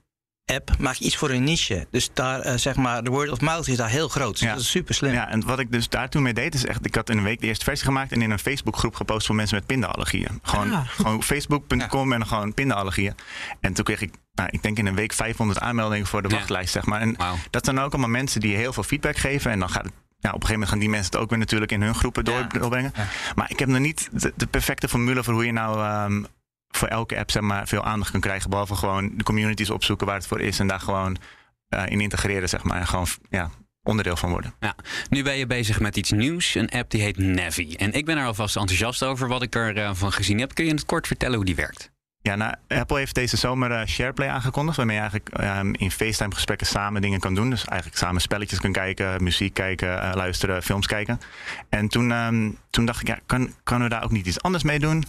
[0.54, 1.86] App maak je iets voor een niche.
[1.90, 4.32] Dus daar, eh, zeg maar, de word of mouth is daar heel groot.
[4.32, 4.52] Dus Ja.
[4.52, 5.12] dat is super slim.
[5.12, 7.24] Ja, en wat ik dus daar toen mee deed, is echt, ik had in een
[7.24, 10.38] week de eerste versie gemaakt en in een Facebookgroep gepost voor mensen met pindaallergieën.
[10.42, 10.88] Gewoon, Ah.
[10.88, 13.14] gewoon facebook.com en dan gewoon pindaallergieën.
[13.60, 16.34] En toen kreeg ik, nou, ik denk in een week 500 aanmeldingen voor de Ja.
[16.34, 17.00] wachtlijst, zeg maar.
[17.00, 17.34] En Wauw.
[17.50, 19.92] dat zijn ook allemaal mensen die heel veel feedback geven en dan gaat het.
[20.20, 22.24] Ja, op een gegeven moment gaan die mensen het ook weer natuurlijk in hun groepen
[22.32, 22.42] Ja.
[22.58, 22.92] doorbrengen.
[22.96, 23.06] Ja.
[23.34, 26.24] Maar ik heb nog niet de, de perfecte formule voor hoe je nou ehm,
[26.68, 28.50] voor elke app zeg maar, veel aandacht kan krijgen.
[28.50, 31.16] Behalve gewoon de communities opzoeken waar het voor is en daar gewoon
[31.68, 32.78] eh, in integreren, zeg maar.
[32.78, 33.50] En gewoon ja,
[33.82, 34.54] onderdeel van worden.
[34.60, 34.74] Ja,
[35.10, 37.74] nu ben je bezig met iets nieuws, een app die heet Navi.
[37.74, 40.54] En ik ben er alvast enthousiast over wat ik ervan van gezien heb.
[40.54, 41.90] Kun je in het kort vertellen hoe die werkt?
[42.22, 44.76] Ja, nou, Apple heeft deze zomer uh, SharePlay aangekondigd.
[44.76, 47.50] Waarmee je eigenlijk um, in FaceTime gesprekken samen dingen kan doen.
[47.50, 51.20] Dus eigenlijk samen spelletjes kan kijken, muziek kijken, uh, luisteren, films kijken.
[51.68, 54.64] En toen, um, toen dacht ik, ja, kan, kan we daar ook niet iets anders
[54.64, 55.04] mee doen?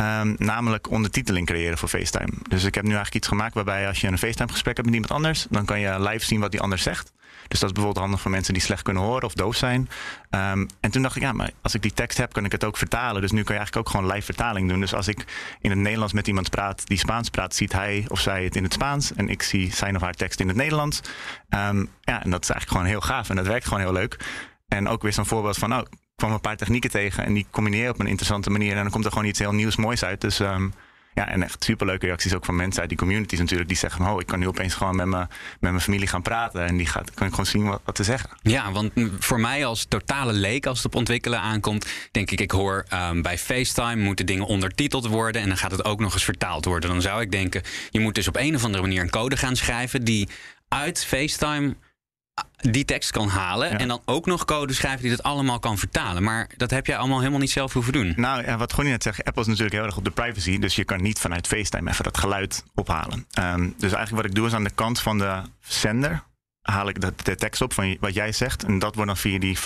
[0.00, 2.32] Um, namelijk ondertiteling creëren voor FaceTime.
[2.48, 4.94] Dus ik heb nu eigenlijk iets gemaakt waarbij als je een FaceTime gesprek hebt met
[4.94, 7.12] iemand anders, dan kan je live zien wat die ander zegt.
[7.48, 9.88] Dus dat is bijvoorbeeld handig voor mensen die slecht kunnen horen of doof zijn.
[10.30, 12.64] Um, en toen dacht ik, ja, maar als ik die tekst heb, kan ik het
[12.64, 13.20] ook vertalen.
[13.20, 14.80] Dus nu kan je eigenlijk ook gewoon live vertaling doen.
[14.80, 15.24] Dus als ik
[15.60, 18.62] in het Nederlands met iemand praat die Spaans praat, ziet hij of zij het in
[18.62, 19.14] het Spaans.
[19.14, 21.00] En ik zie zijn of haar tekst in het Nederlands.
[21.50, 23.30] Um, ja, en dat is eigenlijk gewoon heel gaaf.
[23.30, 24.16] En dat werkt gewoon heel leuk.
[24.68, 25.82] En ook weer zo'n voorbeeld van, oh,
[26.16, 28.76] kwam een paar technieken tegen en die combineer op een interessante manier.
[28.76, 30.20] En dan komt er gewoon iets heel nieuws, moois uit.
[30.20, 30.72] Dus um,
[31.14, 33.68] ja, en echt superleuke reacties ook van mensen uit die communities natuurlijk.
[33.68, 35.28] Die zeggen, oh, ik kan nu opeens gewoon met, me, met
[35.60, 36.66] mijn familie gaan praten.
[36.66, 38.30] En die gaat, kan ik gewoon zien wat, wat te zeggen.
[38.42, 42.50] Ja, want voor mij als totale leek, als het op ontwikkelen aankomt, denk ik, ik
[42.50, 45.42] hoor um, bij FaceTime moeten dingen ondertiteld worden.
[45.42, 46.90] En dan gaat het ook nog eens vertaald worden.
[46.90, 49.56] Dan zou ik denken, je moet dus op een of andere manier een code gaan
[49.56, 50.28] schrijven die
[50.68, 51.76] uit FaceTime
[52.56, 53.78] die tekst kan halen ja.
[53.78, 56.22] en dan ook nog code schrijven die dat allemaal kan vertalen.
[56.22, 58.12] Maar dat heb jij allemaal helemaal niet zelf hoeven doen.
[58.16, 60.76] Nou, ja, wat Gonnie net zegt, Apple is natuurlijk heel erg op de privacy, dus
[60.76, 63.26] je kan niet vanuit FaceTime even dat geluid ophalen.
[63.38, 66.22] Um, dus eigenlijk wat ik doe is aan de kant van de zender
[66.62, 69.38] haal ik de, de tekst op van wat jij zegt en dat wordt dan via
[69.38, 69.58] die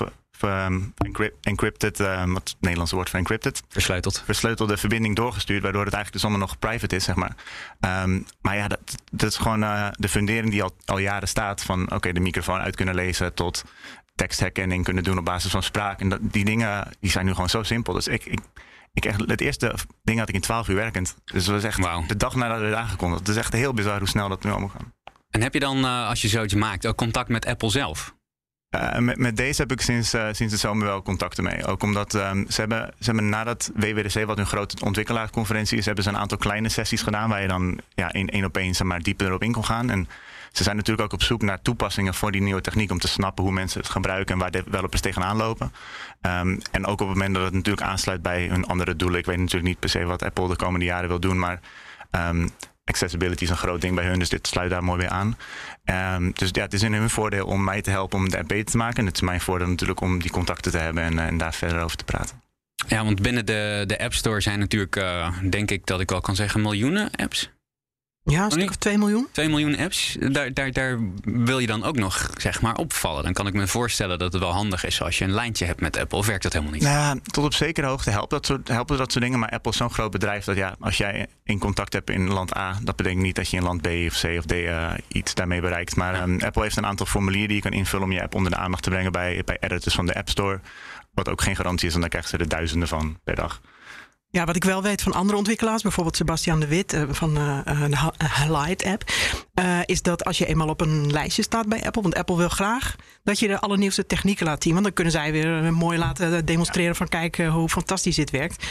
[0.43, 0.95] um,
[1.41, 3.63] encrypted, um, wat het Nederlandse woord voor encrypted.
[3.69, 4.23] Versleuteld.
[4.25, 7.35] Versleutelde verbinding doorgestuurd, waardoor het eigenlijk dus allemaal nog private is, zeg maar.
[8.05, 8.81] Um, maar ja, dat,
[9.13, 12.21] dat is gewoon uh, de fundering die al, al jaren staat van oké, okay, de
[12.21, 13.65] microfoon uit kunnen lezen tot
[14.15, 16.01] tekstherkenning kunnen doen op basis van spraak.
[16.01, 17.93] En dat, die dingen die zijn nu gewoon zo simpel.
[17.93, 18.41] Dus ik, ik,
[18.93, 21.17] ik echt, het eerste ding had ik in 12 uur werkend.
[21.25, 22.09] Dus dat was echt wow.
[22.09, 23.21] de dag nadat het aangekondigd.
[23.21, 25.15] Het is echt heel bizar hoe snel dat nu allemaal gaat.
[25.31, 28.15] En heb je dan, uh, als je zoiets maakt, ook contact met Apple zelf?
[28.77, 31.67] Uh, met, deze heb ik sinds, uh, sinds de zomer wel contacten mee.
[31.67, 36.05] Ook omdat um, ze, hebben, ze hebben nadat WWDC, wat hun grote ontwikkelaarsconferentie is, hebben
[36.05, 39.27] ze een aantal kleine sessies gedaan waar je dan ja, één op één maar, dieper
[39.27, 39.91] erop in kon gaan.
[39.91, 40.09] En
[40.53, 43.45] ze zijn natuurlijk ook op zoek naar toepassingen voor die nieuwe techniek om te snappen
[43.45, 45.73] hoe mensen het gebruiken en waar developers tegenaan lopen.
[46.23, 49.19] Um, en ook op het moment dat het natuurlijk aansluit bij hun andere doelen.
[49.19, 51.61] Ik weet natuurlijk niet per se wat Apple de komende jaren wil doen, maar
[52.11, 52.51] um,
[52.91, 55.37] accessibility is een groot ding bij hun, dus dit sluit daar mooi bij aan.
[56.15, 58.49] Um, dus ja, het is in hun voordeel om mij te helpen om de app
[58.49, 58.97] beter te maken.
[58.97, 61.83] En het is mijn voordeel natuurlijk om die contacten te hebben en, en daar verder
[61.83, 62.43] over te praten.
[62.89, 66.21] Ja, want binnen de, de App Store zijn natuurlijk, uh, denk ik dat ik wel
[66.21, 67.51] kan zeggen, miljoenen apps.
[68.23, 69.29] Ja, een stuk of 2 miljoen.
[69.33, 70.17] 2 miljoen apps.
[70.21, 73.25] Daar, daar, daar wil je dan ook nog zeg maar opvallen.
[73.25, 75.81] Dan kan ik me voorstellen dat het wel handig is als je een lijntje hebt
[75.81, 76.19] met Apple.
[76.19, 76.83] Of werkt dat helemaal niet?
[76.83, 79.39] Nou, tot op zekere hoogte helpt dat soort, helpen dat soort dingen.
[79.39, 82.57] Maar Apple is zo'n groot bedrijf dat ja, als jij in contact hebt in land
[82.57, 85.35] A, dat betekent niet dat je in land B of C of D uh, iets
[85.35, 85.97] daarmee bereikt.
[85.97, 86.23] Maar ja.
[86.23, 88.59] um, Apple heeft een aantal formulieren die je kan invullen om je app onder de
[88.59, 90.61] aandacht te brengen bij, bij editors van de App Store.
[91.15, 93.61] Wat ook geen garantie is, want daar krijgen ze er duizenden van per dag.
[94.33, 97.65] Ja, wat ik wel weet van andere ontwikkelaars, bijvoorbeeld Sebastian de Wit uh, van uh,
[97.65, 99.05] de Highlight app,
[99.85, 102.97] is dat als je eenmaal op een lijstje staat bij Apple, want Apple wil graag
[103.25, 106.97] dat je de allernieuwste technieken laat zien, want dan kunnen zij weer mooi laten demonstreren
[106.97, 108.67] van kijk hoe fantastisch dit werkt.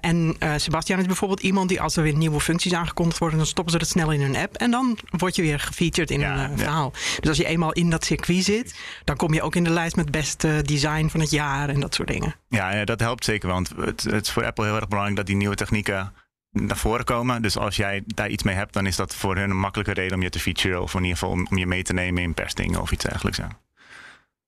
[0.00, 3.72] en Sebastian is bijvoorbeeld iemand die als er weer nieuwe functies aangekondigd worden, dan stoppen
[3.72, 6.58] ze het snel in hun app en dan word je weer gefeatured in ja, een
[6.58, 6.92] verhaal.
[6.94, 7.20] Ja.
[7.20, 8.74] Dus als je eenmaal in dat circuit zit,
[9.04, 11.94] dan kom je ook in de lijst met beste design van het jaar en dat
[11.94, 12.34] soort dingen.
[12.48, 15.26] Ja, ja dat helpt zeker, want het, het is voor Apple heel erg belangrijk dat
[15.26, 16.12] die nieuwe technieken
[16.50, 17.42] naar voren komen.
[17.42, 20.16] Dus als jij daar iets mee hebt, dan is dat voor hun een makkelijke reden
[20.16, 20.82] om je te featuren.
[20.82, 23.38] Of in ieder geval om, om je mee te nemen in persdingen of iets dergelijks.
[23.38, 23.48] Ja.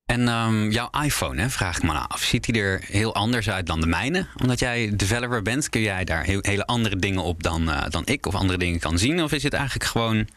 [0.07, 2.21] En um, jouw iPhone, hè, vraag ik me af.
[2.21, 4.27] Ziet hij er heel anders uit dan de mijne?
[4.41, 8.03] Omdat jij developer bent, kun jij daar heel, hele andere dingen op dan, uh, dan
[8.07, 8.27] ik?
[8.27, 9.23] Of andere dingen kan zien?
[9.23, 10.29] Of is het eigenlijk gewoon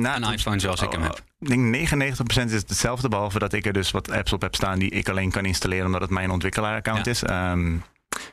[0.00, 1.22] nou, een iPhone zoals oh, ik hem heb?
[1.38, 3.08] Ik denk 99% is hetzelfde.
[3.08, 5.86] Behalve dat ik er dus wat apps op heb staan die ik alleen kan installeren
[5.86, 7.10] omdat het mijn ontwikkelaar-account ja.
[7.10, 7.22] is.
[7.22, 7.82] Um,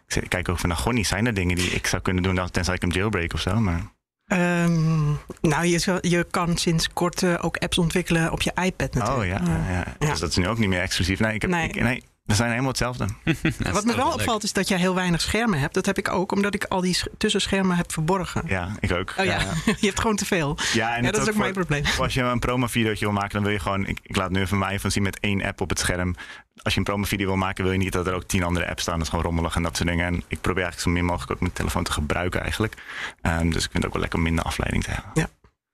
[0.07, 2.49] ik kijk ook van, nou, gewoon niet zijn er dingen die ik zou kunnen doen,
[2.51, 3.59] tenzij ik hem jailbreak of zo.
[3.59, 3.95] Maar...
[4.33, 9.41] Um, nou, je, je kan sinds kort uh, ook apps ontwikkelen op je iPad natuurlijk.
[9.41, 9.95] Oh ja, ja.
[9.99, 11.19] ja, dus dat is nu ook niet meer exclusief.
[11.19, 11.67] Nee, ik heb, nee.
[11.67, 13.07] Ik, nee we zijn helemaal hetzelfde.
[13.71, 15.73] Wat me wel opvalt is dat jij heel weinig schermen hebt.
[15.73, 18.43] Dat heb ik ook, omdat ik al die tussenschermen heb verborgen.
[18.47, 19.13] Ja, ik ook.
[19.17, 19.39] Oh, ja.
[19.39, 19.53] ja.
[19.79, 20.57] je hebt gewoon te veel.
[20.73, 21.83] Ja, en ja dat is ook, mijn probleem.
[21.99, 23.85] Als je een promo-videootje wil maken, dan wil je gewoon...
[23.85, 26.15] Ik, ik laat nu van mij van zien met één app op het scherm.
[26.61, 28.81] Als je een promo-video wil maken, wil je niet dat er ook tien andere apps
[28.81, 28.93] staan.
[28.93, 30.05] Dat is gewoon rommelig en dat soort dingen.
[30.05, 32.73] En ik probeer eigenlijk zo min mogelijk ook mijn telefoon te gebruiken eigenlijk.
[33.21, 35.11] Um, dus ik vind het ook wel lekker minder afleiding te hebben.
[35.13, 35.27] Ja,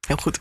[0.08, 0.40] heel goed.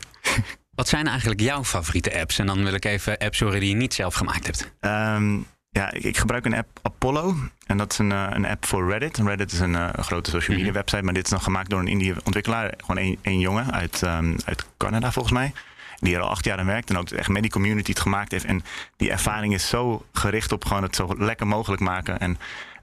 [0.75, 2.39] Wat zijn eigenlijk jouw favoriete apps?
[2.39, 4.71] En dan wil ik even apps horen die je niet zelf gemaakt hebt.
[4.81, 7.35] Um, ja, ik, ik, gebruik een app Apollo.
[7.65, 9.17] En dat is een, uh, een app voor Reddit.
[9.17, 11.03] Reddit is een, uh, een grote social media website.
[11.03, 12.73] Maar dit is dan gemaakt door een Indie ontwikkelaar.
[12.85, 15.53] Gewoon één jongen uit, um, uit Canada volgens mij.
[15.99, 16.89] Die er al acht jaar aan werkt.
[16.89, 18.45] En ook echt met die community het gemaakt heeft.
[18.45, 18.63] En
[18.97, 22.19] die ervaring is zo gericht op gewoon het zo lekker mogelijk maken.
[22.19, 22.37] En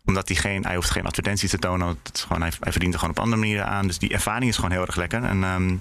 [0.05, 1.89] omdat hij geen, hij hoeft geen advertenties te tonen.
[1.89, 3.87] Het is gewoon, hij, hij verdient er gewoon op andere manieren aan.
[3.87, 5.23] Dus die ervaring is gewoon heel erg lekker.
[5.23, 5.77] En ehm,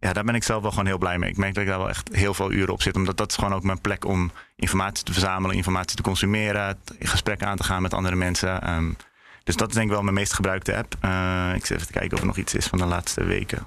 [0.00, 1.30] ja, daar ben ik zelf wel gewoon heel blij mee.
[1.30, 2.96] Ik merk dat ik daar wel echt heel veel uren op zit.
[2.96, 7.46] Omdat dat is gewoon ook mijn plek om informatie te verzamelen, informatie te consumeren, gesprekken
[7.46, 8.62] aan te gaan met andere mensen.
[8.62, 8.92] Ehm,
[9.44, 10.94] dus dat is denk ik wel mijn meest gebruikte app.
[11.04, 13.66] Uh, ik zit even te kijken of er nog iets is van de laatste weken.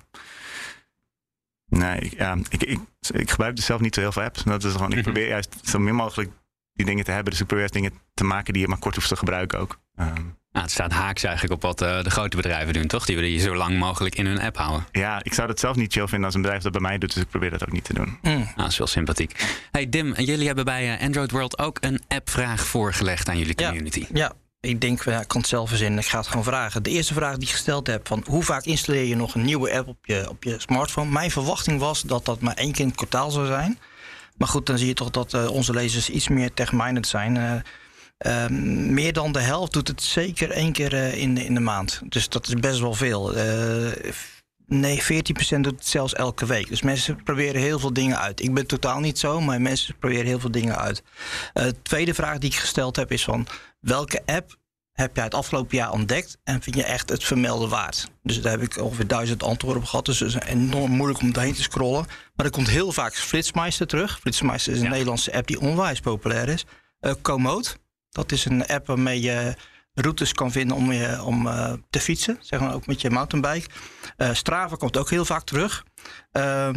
[1.65, 2.79] Nee, ik, ja, ik, ik,
[3.11, 4.43] ik gebruik dus zelf niet zo heel veel apps.
[4.43, 5.03] Dat is gewoon, ik Mhm.
[5.03, 6.31] probeer juist zo min mogelijk
[6.73, 7.31] die dingen te hebben.
[7.31, 9.79] Dus ik probeer dingen te maken die je maar kort hoeft te gebruiken ook.
[9.95, 10.21] Ehm,
[10.53, 13.05] Nou, het staat haaks eigenlijk op wat eh, de grote bedrijven doen, toch?
[13.05, 14.85] Die willen je zo lang mogelijk in hun app houden.
[14.91, 17.13] ja, ik zou dat zelf niet chill vinden als een bedrijf dat bij mij doet.
[17.13, 18.17] Dus ik probeer dat ook niet te doen.
[18.21, 18.31] Mm.
[18.31, 19.57] Nou, dat is wel sympathiek.
[19.71, 23.67] Hey Dim, jullie hebben bij eh, Android World ook een appvraag voorgelegd aan jullie Ja.
[23.67, 24.05] community.
[24.13, 25.99] Ja, ik denk, ja, ik kan het zelf verzinnen.
[25.99, 26.83] Ik ga het gewoon vragen.
[26.83, 29.73] De eerste vraag die ik gesteld heb: van hoe vaak installeer je nog een nieuwe
[29.77, 31.11] app op je, op je smartphone?
[31.11, 33.79] Mijn verwachting was dat dat maar één keer in het kwartaal zou zijn.
[34.37, 37.37] Maar goed, dan zie je toch dat eh, onze lezers iets meer tech-minded zijn.
[37.37, 37.51] Eh,
[38.23, 41.59] eh, meer dan de helft doet het zeker één keer eh, in, de, in de
[41.59, 42.01] maand.
[42.09, 43.33] Dus dat is best wel veel.
[43.33, 44.12] Eh,
[44.65, 45.05] nee, 14%
[45.59, 46.69] doet het zelfs elke week.
[46.69, 48.41] Dus mensen proberen heel veel dingen uit.
[48.41, 51.03] Ik ben totaal niet zo, maar mensen proberen heel veel dingen uit.
[51.53, 53.47] Eh, de tweede vraag die ik gesteld heb is van...
[53.79, 54.55] welke app
[54.91, 56.38] heb jij het afgelopen jaar ontdekt...
[56.43, 58.12] en vind je echt het vermelden waard?
[58.21, 60.05] Dus daar heb ik ongeveer duizend antwoorden op gehad.
[60.05, 62.05] Dus het is enorm moeilijk om daarheen te scrollen.
[62.36, 64.19] Maar er komt heel vaak Flitsmeister terug.
[64.19, 64.91] Flitsmeister is een Ja.
[64.91, 66.65] Nederlandse app die onwijs populair is.
[66.99, 67.77] Eh Komoot,
[68.13, 69.56] dat is een app waarmee je
[69.93, 72.38] routes kan vinden om, je, om eh, te fietsen.
[72.41, 73.67] Zeg maar ook met je mountainbike.
[74.17, 75.84] Eh Strava komt ook heel vaak terug.
[76.32, 76.69] Eh,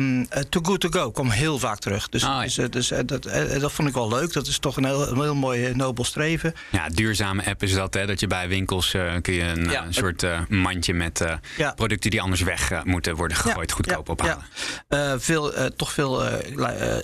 [0.48, 2.08] Too Good To Go komt heel vaak terug.
[2.08, 2.68] Dus, Ah, ja.
[2.68, 3.22] dus, dus dat,
[3.60, 4.32] dat vond ik wel leuk.
[4.32, 6.54] Dat is toch een heel, een heel mooi nobel streven.
[6.70, 8.06] Ja, duurzame app is dat, hè?
[8.06, 8.90] Dat je bij winkels
[9.22, 11.24] kun je een Ja, soort mandje met
[11.56, 11.72] Ja.
[11.72, 14.44] producten die anders weg moeten worden gegooid, goedkoop ophalen.
[14.88, 15.18] ja.
[15.18, 16.24] Veel, toch veel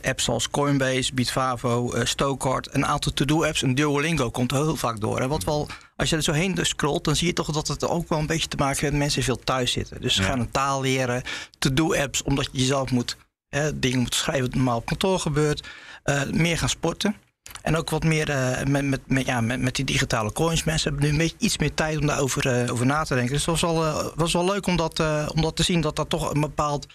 [0.03, 2.75] apps zoals Coinbase, Bitfavo, Stokart.
[2.75, 3.63] Een aantal to-do-apps.
[3.63, 5.21] En Duolingo komt heel vaak door.
[5.21, 5.29] Hè.
[5.29, 5.69] Wat wel,
[6.03, 8.19] als je er zo heen dus scrolt, dan zie je toch dat het ook wel
[8.19, 10.01] een beetje te maken heeft met mensen veel thuis zitten.
[10.01, 11.23] Dus ze gaan een taal leren.
[11.59, 13.17] To-do-apps, omdat je jezelf moet,
[13.49, 15.69] hè, dingen moet schrijven wat normaal op kantoor gebeurt.
[16.03, 17.17] Eh, meer gaan sporten.
[17.63, 20.65] En ook wat meer eh, met, met, met, ja, met, met die digitale coins.
[20.65, 23.33] Mensen hebben nu een beetje iets meer tijd om daarover eh, over na te denken.
[23.33, 25.01] Dus het was wel, was wel leuk om dat,
[25.35, 26.87] om dat te zien dat daar toch een bepaald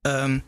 [0.00, 0.38] ehm,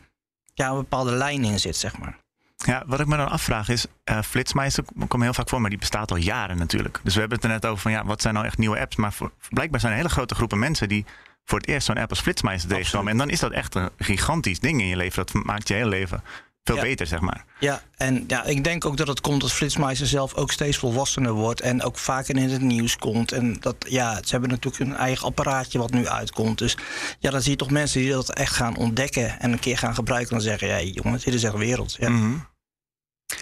[0.53, 2.17] ja, een bepaalde lijn in zit, zeg maar.
[2.65, 5.79] Ja, wat ik me dan afvraag is, eh Flitsmeister komt heel vaak voor, maar die
[5.79, 6.99] bestaat al jaren natuurlijk.
[7.03, 8.95] Dus we hebben het er net over van, ja, wat zijn nou echt nieuwe apps?
[8.95, 11.05] Maar voor, blijkbaar zijn er hele grote groepen mensen die
[11.45, 13.11] voor het eerst zo'n app als Flitsmeister tegenkomen.
[13.11, 15.25] En dan is dat echt een gigantisch ding in je leven.
[15.25, 16.23] Dat maakt je hele leven
[16.63, 16.81] veel Ja.
[16.81, 17.45] beter, zeg maar.
[17.59, 21.31] Ja, en ja, ik denk ook dat het komt dat Flitsmeister zelf ook steeds volwassener
[21.31, 23.31] wordt en ook vaker in het nieuws komt.
[23.31, 26.57] En dat, ja, ze hebben natuurlijk een eigen apparaatje wat nu uitkomt.
[26.57, 26.77] Dus
[27.19, 29.95] ja, dan zie je toch mensen die dat echt gaan ontdekken en een keer gaan
[29.95, 31.95] gebruiken en dan zeggen, ja, jongens, dit is echt wereld.
[31.99, 32.09] Ja.
[32.09, 32.33] Mhm.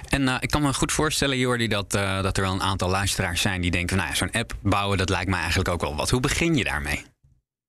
[0.09, 2.89] En eh, ik kan me goed voorstellen, Jordi, dat, eh, dat er wel een aantal
[2.89, 5.95] luisteraars zijn die denken: nou ja, zo'n app bouwen, dat lijkt me eigenlijk ook wel
[5.95, 6.09] wat.
[6.09, 7.05] Hoe begin je daarmee?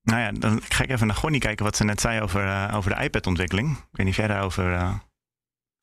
[0.03, 2.77] Nou ja, dan ga ik even naar Gonnie kijken wat ze net zei over, eh,
[2.77, 3.71] over de iPad-ontwikkeling.
[3.71, 5.01] Ik weet niet jij daarover...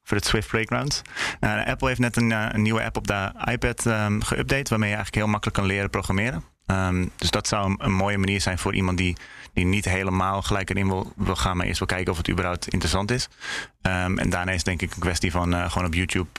[0.07, 1.01] eh, voor het Swift Playground.
[1.39, 4.89] Nou, Apple heeft net een, eh, een nieuwe app op de iPad ehm geüpdate, waarmee
[4.89, 6.43] je eigenlijk heel makkelijk kan leren programmeren.
[6.67, 9.15] Ehm, dus dat zou een, mooie manier zijn voor iemand die,
[9.53, 12.67] die niet helemaal gelijk erin wil, wil gaan, maar eerst wil kijken of het überhaupt
[12.67, 13.29] interessant is.
[13.81, 16.29] Ehm, en daarna is denk ik een kwestie van eh, gewoon op YouTube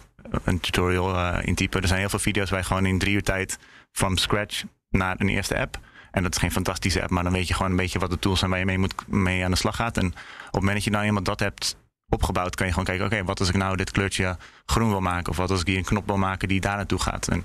[0.45, 1.81] een tutorial eh, intypen.
[1.81, 3.59] Er zijn heel veel video's waar je gewoon in drie uur tijd
[3.93, 5.79] from scratch naar een eerste app.
[6.11, 8.19] En dat is geen fantastische app, maar dan weet je gewoon een beetje wat de
[8.19, 9.97] tools zijn waar je mee, moet, mee aan de slag gaat.
[9.97, 11.77] En op het moment dat je nou eenmaal dat hebt
[12.09, 15.31] opgebouwd, kan je gewoon kijken, oké, wat als ik nou dit kleurtje groen wil maken?
[15.31, 17.29] Of wat als ik hier een knop wil maken die daar naartoe gaat?
[17.29, 17.45] En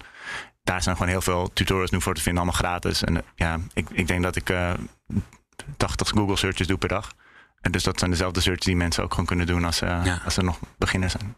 [0.64, 3.04] daar zijn gewoon heel veel tutorials nu voor te vinden, allemaal gratis.
[3.04, 4.72] En eh, ja, ik, ik denk dat ik eh
[5.78, 7.12] 80 Google searches doe per dag.
[7.62, 10.22] En dus dat zijn dezelfde searches die mensen ook gewoon kunnen doen als, eh, Ja.
[10.26, 11.36] als ze nog beginners zijn.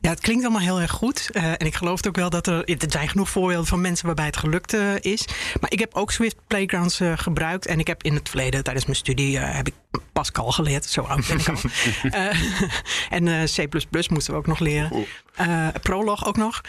[0.00, 1.30] Ja, het klinkt allemaal heel erg goed.
[1.32, 2.64] Eh, en ik geloof ook wel dat er...
[2.64, 5.24] Er zijn genoeg voorbeelden van mensen waarbij het gelukt eh, is.
[5.60, 7.66] Maar ik heb ook Swift Playgrounds eh, gebruikt.
[7.66, 9.74] En ik heb in het verleden, tijdens mijn studie, heb ik
[10.12, 10.84] Pascal geleerd.
[10.84, 11.56] Zo oud ben ik al.
[13.16, 13.66] En C++
[14.10, 15.06] moesten we ook nog leren.
[15.82, 16.60] Prolog ook nog.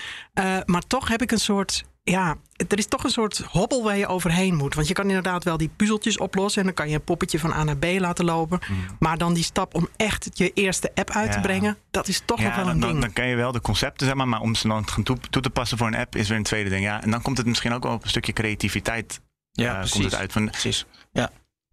[0.66, 1.84] Maar toch heb ik een soort...
[2.12, 2.36] Ja,
[2.68, 4.74] er is toch een soort hobbel waar je overheen moet.
[4.76, 6.60] Want je kan inderdaad wel die puzzeltjes oplossen.
[6.62, 8.60] En dan kan je een poppetje van A naar B laten lopen.
[9.00, 11.42] Maar dan die stap om echt je eerste app uit te Ja.
[11.44, 11.78] brengen...
[11.92, 13.02] dat is toch nog wel dan, een dan, ding.
[13.02, 15.18] dan ken je wel de concepten, zeg maar, maar om ze dan te gaan toe,
[15.30, 16.84] toe te passen voor een app is weer een tweede ding.
[16.84, 20.04] Ja, en dan komt het misschien ook wel op een stukje creativiteit Ja, eh, komt
[20.04, 20.32] het uit.
[20.32, 20.86] Van, Precies.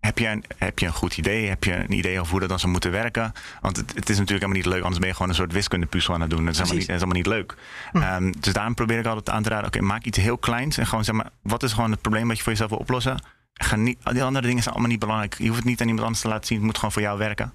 [0.04, 1.48] Heb, je een, heb je een goed idee?
[1.48, 3.32] Heb je een idee over hoe dat dan zou moeten werken?
[3.60, 6.14] Want het, het is natuurlijk helemaal niet leuk, anders ben je gewoon een soort wiskundepuzzel
[6.14, 6.44] aan het doen.
[6.44, 7.54] Dat is helemaal niet, dat is niet leuk.
[7.92, 10.86] Ehm, dus daarom probeer ik altijd aan te raden, oké, maak iets heel kleins en
[10.86, 13.22] gewoon zeg maar, wat is gewoon het probleem dat je voor jezelf wil oplossen?
[13.54, 15.34] Ga niet, al die andere dingen zijn allemaal niet belangrijk.
[15.38, 17.18] Je hoeft het niet aan iemand anders te laten zien, het moet gewoon voor jou
[17.18, 17.52] werken.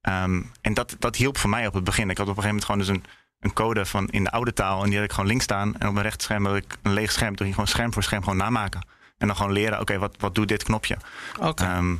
[0.00, 2.10] Ehm, en dat, dat hielp voor mij op het begin.
[2.10, 4.52] Ik had op een gegeven moment gewoon dus een, een code van in de oude
[4.52, 4.82] taal.
[4.82, 5.76] En die had ik gewoon links staan.
[5.78, 7.28] En op mijn rechterscherm had ik een leeg scherm.
[7.28, 8.80] Toen ging ik gewoon scherm voor scherm gewoon namaken.
[9.18, 10.96] En dan gewoon leren, oké, wat, wat doet dit knopje?
[11.40, 11.64] Oké.
[11.64, 11.96] Ehm,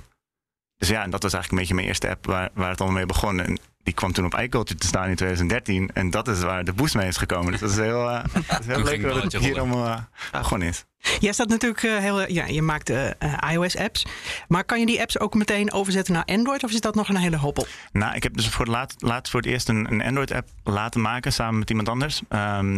[0.76, 2.98] dus ja, en dat was eigenlijk een beetje mijn eerste app waar, waar het allemaal
[2.98, 3.40] mee begon.
[3.40, 5.90] En die kwam toen op iCulture te staan in 2013.
[5.94, 7.50] En dat is waar de boost mee is gekomen.
[7.50, 9.58] Dus dat is heel, uh, dat is heel leuk dat het hier rollen.
[9.58, 9.98] allemaal uh,
[10.32, 10.84] begonnen is.
[11.20, 14.06] Jij staat natuurlijk eh, heel, ja, je maakt eh, eh, iOS-apps.
[14.48, 16.64] Maar kan je die apps ook meteen overzetten naar Android?
[16.64, 17.66] Of is dat nog een hele hoppel?
[17.92, 21.00] Nou, ik heb dus voor het laatst, laatst voor het eerst een, een Android-app laten
[21.00, 22.20] maken samen met iemand anders.
[22.28, 22.76] Ehm,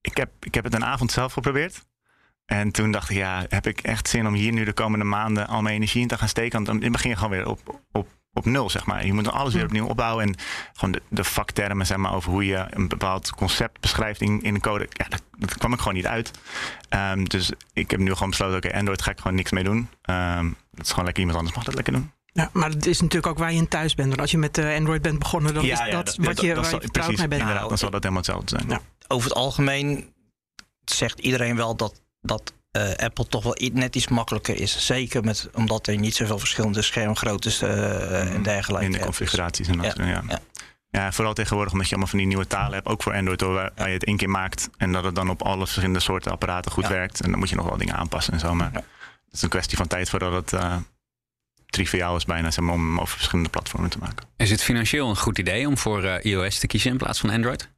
[0.00, 1.82] ik, heb, ik heb het een avond zelf geprobeerd.
[2.52, 5.46] En toen dacht ik, ja, heb ik echt zin om hier nu de komende maanden
[5.48, 6.64] al mijn energie in te gaan steken?
[6.64, 9.06] Want dan begin je gewoon weer op, op, op nul, zeg maar.
[9.06, 10.24] Je moet dan alles weer opnieuw opbouwen.
[10.26, 10.34] En
[10.72, 14.54] gewoon de, de vaktermen, zeg maar, over hoe je een bepaald concept beschrijft in, in
[14.54, 14.86] een code.
[14.90, 16.30] Ja, dat, dat kwam ik gewoon niet uit.
[16.88, 19.88] Ehm, dus ik heb nu gewoon besloten, oké, Android ga ik gewoon niks mee doen.
[20.02, 22.10] Ehm, dat is gewoon lekker, iemand anders mag dat lekker doen.
[22.26, 24.08] Ja, maar het is natuurlijk ook waar je in thuis bent.
[24.08, 26.74] Want als je met eh, Android bent begonnen, dan is dat, wat je, waar zal-
[26.74, 27.40] je vertrouwd precies, mee bent.
[27.40, 28.68] Inderdaad, dan zal dat helemaal hetzelfde zijn.
[28.68, 28.80] Ja.
[29.08, 30.12] Over het algemeen
[30.84, 34.86] zegt iedereen wel dat, dat eh, Apple toch wel net iets makkelijker is.
[34.86, 39.78] Zeker met, omdat er niet zoveel verschillende schermgroottes eh, en dergelijke In de configuraties en
[39.78, 39.96] dat.
[39.96, 40.22] Ja, Ja.
[40.28, 40.38] ja.
[40.90, 41.12] Ja.
[41.12, 42.86] vooral tegenwoordig omdat je allemaal van die nieuwe talen hebt.
[42.86, 44.68] Ook voor Android, hoor, waar, je het één keer maakt.
[44.76, 46.90] En dat het dan op alle verschillende soorten apparaten goed Ja.
[46.90, 47.20] werkt.
[47.20, 48.54] En dan moet je nog wel dingen aanpassen en zo.
[48.54, 48.78] Maar Ja.
[48.78, 50.76] het is een kwestie van tijd voordat het eh,
[51.66, 54.26] triviaal is bijna zeg maar, om hem over verschillende platformen te maken.
[54.36, 57.68] Is het financieel een goed idee om voor iOS te kiezen in plaats van Android?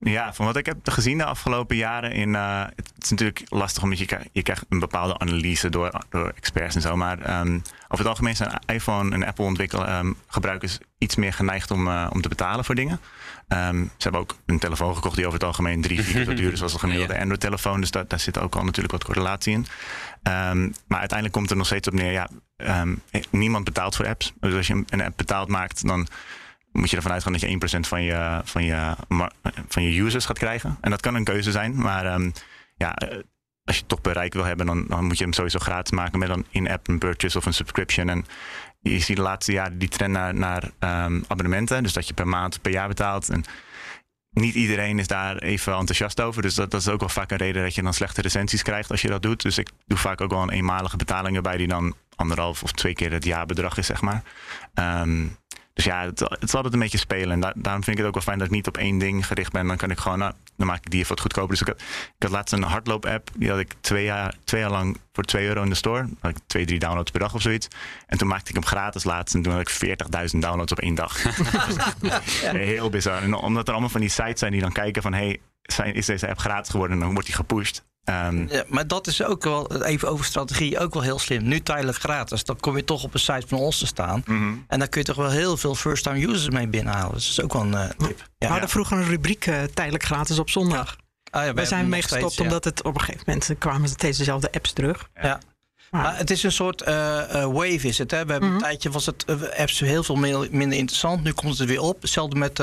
[0.00, 2.34] Ja, van wat ik heb gezien de afgelopen jaren in.
[2.34, 6.32] eh, het is natuurlijk lastig omdat je, krijgt- je krijgt een bepaalde analyse door, door
[6.36, 6.96] experts en zo.
[6.96, 11.70] Maar ehm, over het algemeen zijn iPhone en Apple ontwikkel, ehm, gebruikers iets meer geneigd
[11.70, 13.00] om, eh, om te betalen voor dingen.
[13.48, 16.52] Ehm, ze hebben ook een telefoon gekocht die over het algemeen drie, vier keer duur
[16.52, 17.18] is als een gemiddelde Ja.
[17.20, 17.80] Android-telefoon.
[17.80, 19.66] Dus daar, daar zit ook al natuurlijk wat correlatie in.
[20.22, 22.28] Maar uiteindelijk komt er nog steeds op neer, ja,
[23.30, 24.32] niemand betaalt voor apps.
[24.40, 26.06] Dus als je een app betaald maakt, dan
[26.72, 28.94] moet je ervan uitgaan dat je 1% van je, van, je,
[29.68, 30.78] van je users gaat krijgen.
[30.80, 31.80] En dat kan een keuze zijn.
[31.80, 32.30] Maar ehm,
[32.76, 33.18] ja, eh,
[33.64, 36.28] als je toch bereik wil hebben, dan, dan moet je hem sowieso gratis maken met
[36.28, 38.08] een in-app een purchase of een subscription.
[38.08, 38.24] En
[38.80, 41.82] je ziet de laatste jaren die trend naar, naar ehm, abonnementen.
[41.82, 43.28] Dus dat je per maand, per jaar betaalt.
[43.28, 43.44] En
[44.30, 46.42] niet iedereen is daar even enthousiast over.
[46.42, 48.90] Dus dat, dat is ook wel vaak een reden dat je dan slechte recensies krijgt
[48.90, 49.42] als je dat doet.
[49.42, 52.94] Dus ik doe vaak ook wel een eenmalige betaling erbij die dan anderhalf of twee
[52.94, 54.22] keer het jaarbedrag is, zeg maar.
[54.74, 55.26] Ehm,
[55.78, 57.30] dus ja, het, het is altijd een beetje spelen.
[57.30, 59.26] En da- daarom vind ik het ook wel fijn dat ik niet op één ding
[59.26, 59.66] gericht ben.
[59.66, 61.50] Dan kan ik gewoon, nou, dan maak ik die even wat goedkoper.
[61.50, 61.80] Dus ik had,
[62.16, 63.30] ik had laatst een hardloop-app.
[63.36, 66.02] Die had ik twee jaar, twee jaar lang voor 2 euro in de store.
[66.02, 67.68] Dan had ik twee, drie downloads per dag of zoiets.
[68.06, 69.34] En toen maakte ik hem gratis laatst.
[69.34, 69.98] En toen had ik
[70.32, 71.22] 40.000 downloads op één dag.
[72.70, 73.22] Heel bizar.
[73.22, 75.12] En omdat er allemaal van die sites zijn die dan kijken van...
[75.12, 76.96] hey, zijn, is deze app gratis geworden?
[76.96, 77.84] En dan wordt die gepusht.
[78.08, 81.42] Ehm, Ja, maar dat is ook wel, even over strategie, ook wel heel slim.
[81.48, 82.44] Nu tijdelijk gratis.
[82.44, 84.22] Dan kom je toch op een site van ons te staan.
[84.26, 84.52] mhm.
[84.68, 87.14] En daar kun je toch wel heel veel first-time users mee binnenhalen.
[87.14, 88.18] Dus dat is ook wel een eh, tip.
[88.18, 90.96] We Ja, hadden vroeger een rubriek eh, tijdelijk gratis op zondag.
[91.30, 92.42] Ah, ja, Wij zijn nog mee steeds, gestopt ja.
[92.42, 95.08] omdat het op een gegeven moment kwamen steeds dezelfde apps terug.
[95.22, 95.40] Ja.
[95.90, 98.10] Maar- het is een soort eh, eh, wave is het.
[98.10, 98.24] Hè?
[98.24, 98.58] We hebben Mhm.
[98.58, 99.24] een tijdje was het
[99.58, 101.22] apps heel veel minder, minder interessant.
[101.22, 102.02] Nu komt het weer op.
[102.02, 102.62] Hetzelfde met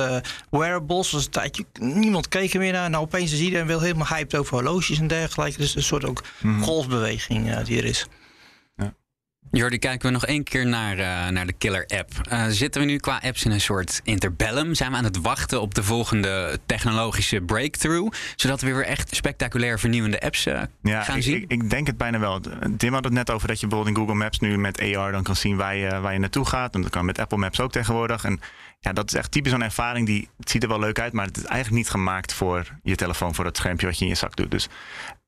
[0.49, 1.11] wearables.
[1.11, 2.89] Was een tijdje niemand keek er meer naar.
[2.89, 5.57] Nou opeens is iedereen wel helemaal hyped over horloges en dergelijke.
[5.57, 6.61] Dus een soort ook Mhm.
[6.61, 8.07] golfbeweging die er is.
[9.51, 12.11] Jordi, kijken we nog één keer naar, eh, naar de killer app.
[12.29, 14.73] Eh, zitten we nu qua apps in een soort interbellum?
[14.73, 18.13] Zijn we aan het wachten op de volgende technologische breakthrough?
[18.35, 21.35] Zodat we weer echt spectaculair vernieuwende apps eh, Ja, gaan ik, zien?
[21.41, 22.41] ik, ik denk het bijna wel.
[22.77, 25.23] Tim had het net over dat je bijvoorbeeld in Google Maps nu met AR dan
[25.23, 26.75] kan zien waar je, waar je naartoe gaat.
[26.75, 28.23] En dat kan met Apple Maps ook tegenwoordig.
[28.23, 28.39] En
[28.79, 31.25] ja, dat is echt typisch zo'n ervaring die het ziet er wel leuk uit, maar
[31.25, 34.17] het is eigenlijk niet gemaakt voor je telefoon, voor dat schermpje wat je in je
[34.17, 34.51] zak doet.
[34.51, 34.67] Dus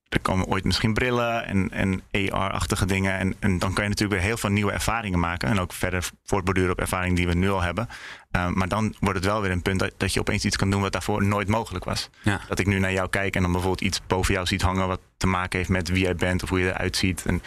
[0.09, 3.17] er komen ooit misschien brillen en, en AR-achtige dingen.
[3.17, 5.49] En, en dan kan je natuurlijk weer heel veel nieuwe ervaringen maken.
[5.49, 7.89] En ook verder voortborduren op ervaringen die we nu al hebben.
[8.31, 10.69] Uh, maar dan wordt het wel weer een punt dat, dat je opeens iets kan
[10.69, 12.09] doen wat daarvoor nooit mogelijk was.
[12.21, 12.41] Ja.
[12.47, 14.99] Dat ik nu naar jou kijk en dan bijvoorbeeld iets boven jou ziet hangen wat
[15.17, 17.25] te maken heeft met wie jij bent of hoe je eruit ziet.
[17.25, 17.41] En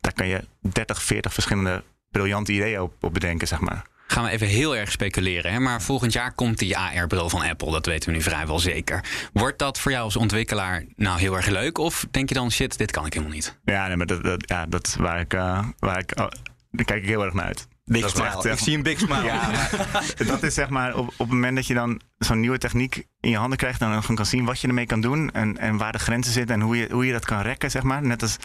[0.00, 3.84] daar kan je 30, 40 verschillende briljante ideeën op, op bedenken, zeg maar.
[4.06, 5.52] Gaan we even heel erg speculeren.
[5.52, 5.60] Hè?
[5.60, 7.70] Maar volgend jaar komt die AR-bril van Apple.
[7.70, 9.04] Dat weten we nu vrijwel zeker.
[9.32, 11.78] Wordt dat voor jou als ontwikkelaar nou heel erg leuk?
[11.78, 13.58] Of denk je dan, shit, dit kan ik helemaal niet?
[13.64, 16.26] Ja, nee, maar dat, dat, ja, dat is waar ik, uh, waar ik oh,
[16.70, 17.68] daar kijk ik heel erg naar uit.
[17.84, 18.26] Big smile.
[18.26, 19.24] echt, eh, ik zie een big smile.
[19.24, 22.58] Ja, maar dat is zeg maar op, op het moment dat je dan zo'n nieuwe
[22.58, 25.30] techniek in je handen krijgt en dan gewoon kan zien wat je ermee kan doen
[25.32, 27.82] en, en waar de grenzen zitten en hoe je, hoe je dat kan rekken, zeg
[27.82, 28.02] maar.
[28.02, 28.36] Net als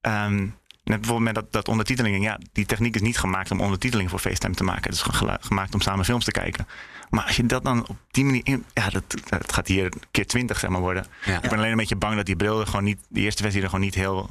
[0.00, 2.24] um, net bijvoorbeeld met dat, dat ondertiteling.
[2.24, 4.82] Ja, die techniek is niet gemaakt om ondertiteling voor FaceTime te maken.
[4.82, 5.04] Het is
[5.40, 6.66] gemaakt om samen films te kijken.
[7.10, 8.40] Maar als je dat dan op die manier.
[8.44, 11.06] In, ja, dat, dat gaat hier keer twintig zeg maar worden.
[11.24, 11.42] Ja.
[11.42, 12.98] Ik ben alleen een beetje bang dat die bril er gewoon niet.
[13.08, 14.30] Die eerste versie er gewoon niet heel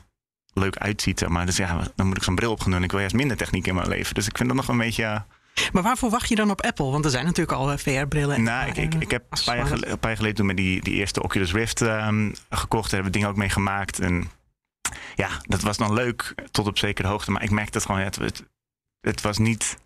[0.53, 1.19] leuk uitziet.
[1.19, 1.45] Zeg maar.
[1.45, 2.83] Dus ja, dan moet ik zo'n bril op gaan doen.
[2.83, 4.13] Ik wil juist minder techniek in mijn leven.
[4.13, 5.25] Dus ik vind dat nog een beetje.
[5.71, 6.91] Maar waarvoor wacht je dan op Apple?
[6.91, 8.43] Want er zijn natuurlijk al VR-brillen.
[8.43, 10.57] Nou, ik, ik, ik heb een paar, jaar geleden, een paar jaar geleden toen met
[10.57, 12.83] die, die eerste Oculus Rift um, gekocht.
[12.83, 13.99] Daar hebben we dingen ook mee gemaakt.
[13.99, 14.29] En
[15.15, 17.31] ja, dat was dan leuk tot op zekere hoogte.
[17.31, 18.43] Maar ik merkte het gewoon, het,
[19.01, 19.77] het, was niet...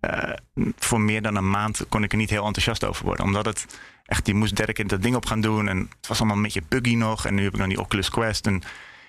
[0.00, 0.32] eh,
[0.76, 3.24] voor meer dan een maand kon ik er niet heel enthousiast over worden.
[3.24, 3.66] Omdat het
[4.04, 5.68] echt, die moest Dirk dat ding op gaan doen.
[5.68, 7.26] En het was allemaal een beetje buggy nog.
[7.26, 8.46] En nu heb ik dan die Oculus Quest.
[8.46, 8.62] En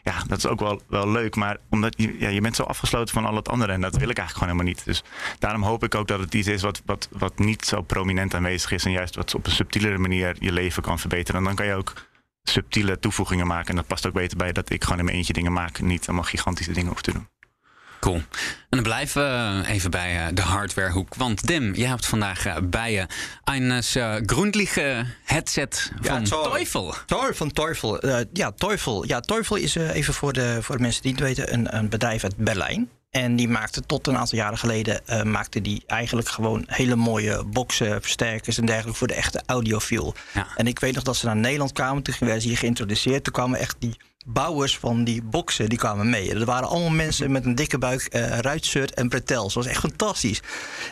[0.04, 1.36] ja, dat is ook wel, wel leuk.
[1.36, 3.74] Maar omdat je, ja, je bent zo afgesloten van al het andere.
[3.74, 4.86] En dat wil ik eigenlijk gewoon helemaal niet.
[4.86, 5.04] Dus
[5.40, 8.72] daarom hoop ik ook dat het iets is wat, wat, wat niet zo prominent aanwezig
[8.72, 8.86] is.
[8.86, 11.40] En juist wat op een subtielere manier je leven kan verbeteren.
[11.40, 11.94] En dan kan je ook
[12.50, 13.70] subtiele toevoegingen maken.
[13.70, 15.78] En dat past ook beter bij dat ik gewoon in mijn eentje dingen maak.
[15.78, 17.28] En niet allemaal gigantische dingen hoef te doen.
[18.00, 18.16] Cool.
[18.16, 18.24] En
[18.70, 21.16] dan blijven we even bij eh, de hardwarehoek.
[21.16, 23.08] Want Dim, je hebt vandaag eh, bij je
[23.44, 26.52] een uh, grundlige headset Ja, van zo.
[26.52, 26.94] Teufel.
[27.06, 28.00] Tor van Teufel.
[28.00, 29.06] Eh, ja, Teufel.
[29.06, 31.76] Ja, Teufel is eh, even voor de, voor de mensen die het niet weten een,
[31.76, 32.90] een bedrijf uit Berlijn.
[33.10, 37.44] En die maakte tot een aantal jaren geleden eh, maakte die eigenlijk gewoon hele mooie
[37.44, 40.14] boxen, versterkers en dergelijke voor de echte audiofiel.
[40.34, 40.48] Ja.
[40.56, 43.24] En ik weet nog dat ze naar Nederland kwamen, toen werden ze hier geïntroduceerd.
[43.24, 46.34] Toen kwamen echt die bouwers van die boxen, die kwamen mee.
[46.34, 49.54] Er waren allemaal mensen met een dikke buik, eh ruitshirt en bretels.
[49.54, 50.42] Dat was echt fantastisch.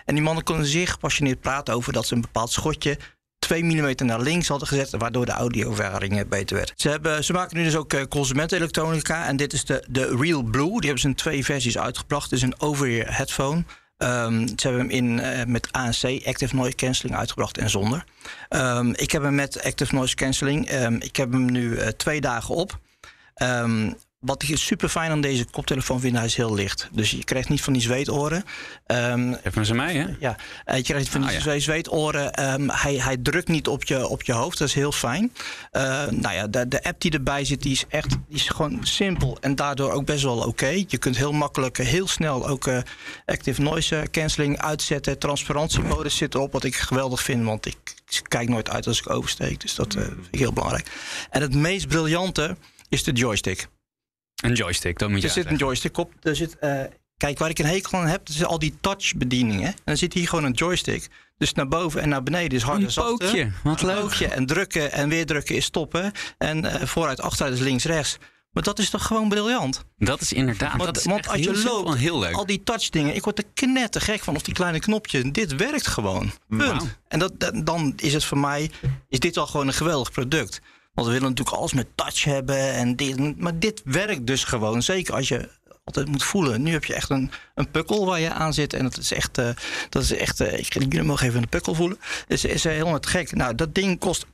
[0.05, 2.97] En die mannen konden zeer gepassioneerd praten over dat ze een bepaald schotje
[3.45, 6.73] 2 mm naar links hadden gezet, waardoor de audioervaring beter werd.
[6.75, 10.43] Ze, hebben, ze maken nu dus ook eh, consumentenelektronica en dit is de, de Real
[10.43, 10.69] Blue.
[10.69, 12.23] Die hebben ze in twee versies uitgebracht.
[12.23, 13.63] Het is een over-ear headphone.
[13.97, 18.03] Ehm, ze hebben hem in, eh, met ANC, Active Noise Cancelling, uitgebracht en zonder.
[18.49, 20.67] Ehm, ik heb hem met Active Noise Cancelling.
[20.67, 22.79] Ehm, ik heb hem nu eh, twee dagen op.
[24.25, 26.89] wat ik super fijn aan deze koptelefoon vind, hij is heel licht.
[26.91, 28.43] Dus je krijgt niet van die zweetoren.
[28.85, 30.05] Ehm, Even ze mij, hè?
[30.19, 31.59] ja, eh, je krijgt van die Ah, ja.
[31.59, 32.33] zweetoren.
[32.33, 34.57] Ehm, hij, hij drukt niet op je, op je hoofd.
[34.57, 35.33] Dat is heel fijn.
[35.71, 38.79] Eh, nou ja, de, de app die erbij zit, die is echt die is gewoon
[38.81, 39.37] simpel.
[39.41, 40.83] En daardoor ook best wel oké.
[40.87, 42.69] Je kunt heel makkelijk, eh, heel snel ook
[43.25, 45.19] active noise cancelling uitzetten.
[45.19, 47.43] Transparantiemodus zit erop, wat ik geweldig vind.
[47.43, 47.77] Want ik,
[48.27, 49.59] kijk nooit uit als ik oversteek.
[49.61, 50.91] Dus dat eh, vind ik heel belangrijk.
[51.29, 52.57] En het meest briljante
[52.89, 53.67] is de joystick.
[54.43, 56.11] Een joystick, dat moet je Er zit een joystick op.
[56.21, 56.79] Er zit, eh,
[57.17, 59.67] kijk, waar ik een hekel aan heb, dat zijn al die touchbedieningen.
[59.67, 61.07] En dan zit hier gewoon een joystick.
[61.37, 63.17] Dus naar boven en naar beneden is harder Een zachter.
[63.17, 63.99] pookje, wat Een leuk.
[63.99, 66.11] pookje en drukken en weer drukken is stoppen.
[66.37, 68.17] En eh, vooruit, achteruit is links, rechts.
[68.51, 69.83] Maar dat is toch gewoon briljant?
[69.97, 72.33] Dat is inderdaad, Want, dat is want als je loopt, heel leuk.
[72.33, 74.35] al die touchdingen, ik word er knettergek van.
[74.35, 76.31] Of die kleine knopjes, dit werkt gewoon.
[76.47, 76.97] Punt.
[77.07, 78.71] En dat- dan is het voor mij,
[79.09, 80.61] is dit al gewoon een geweldig product.
[80.95, 83.39] Want we willen natuurlijk alles met touch hebben en dit.
[83.39, 84.81] Maar dit werkt dus gewoon.
[84.81, 85.49] Zeker als je
[85.85, 86.61] altijd moet voelen.
[86.61, 88.73] Nu heb je echt een, een pukkel waar je aan zit.
[88.73, 89.49] En dat is echt, eh,
[89.89, 91.99] dat is echt eh, ik, jullie mogen even een pukkel voelen.
[92.27, 93.31] Is, is helemaal te gek.
[93.31, 94.31] Nou, dat ding kost 229,99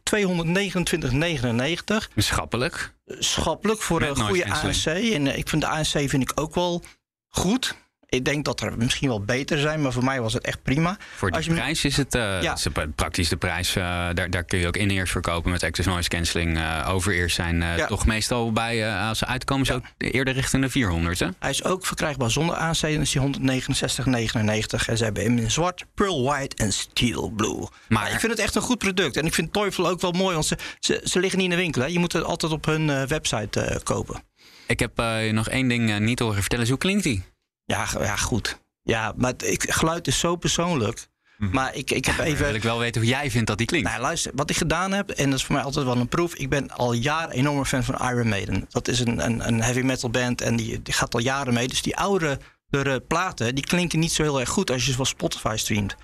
[2.15, 2.93] Schappelijk.
[3.05, 4.85] schappelijk voor Met een goede ANC.
[4.85, 6.83] En eh, ik vind de ANC vind ik ook wel
[7.27, 7.75] goed.
[8.13, 10.97] Ik denk dat er misschien wel beter zijn, maar voor mij was het echt prima.
[11.15, 12.53] Voor Als je- prijs is het Ja.
[12.53, 13.75] is pra- praktisch de prijs.
[13.75, 13.83] eh,
[14.13, 16.59] daar, daar kun je ook in-ears verkopen met Active Noise Cancelling.
[16.87, 17.85] over-ears zijn Ja.
[17.87, 21.19] toch meestal bij, als ze uitkomen, zo eerder richting de 400.
[21.19, 21.27] Hè?
[21.39, 22.81] Hij is ook verkrijgbaar zonder ANC.
[22.83, 24.87] Is hij 169,99.
[24.87, 27.67] En ze hebben hem in zwart, pearl white en steel blue.
[27.89, 29.17] Maar- ik vind het echt een goed product.
[29.17, 31.61] En ik vind Teufel ook wel mooi, want ze, ze, ze liggen niet in de
[31.61, 31.81] winkel.
[31.81, 31.87] Hè.
[31.87, 34.23] Je moet het altijd op hun website kopen.
[34.67, 35.01] Ik heb
[35.31, 36.67] nog één ding niet horen vertellen.
[36.67, 37.23] Hoe klinkt die?
[37.65, 38.59] Ja, ja goed.
[38.83, 41.09] Ja, maar het, ik, geluid is zo persoonlijk.
[41.37, 42.45] Maar ik, ik heb even...
[42.45, 43.89] wil ik wel weten hoe jij vindt dat die klinkt.
[43.89, 46.35] Nou, luister, wat ik gedaan heb, en dat is voor mij altijd wel een proef.
[46.35, 48.65] Ik ben al jaren enorme fan van Iron Maiden.
[48.69, 51.67] Dat is een, een, een heavy metal band en die, die gaat al jaren mee.
[51.67, 52.39] Dus die oude
[52.69, 55.95] de platen, die klinken niet zo heel erg goed als je ze van Spotify streamt.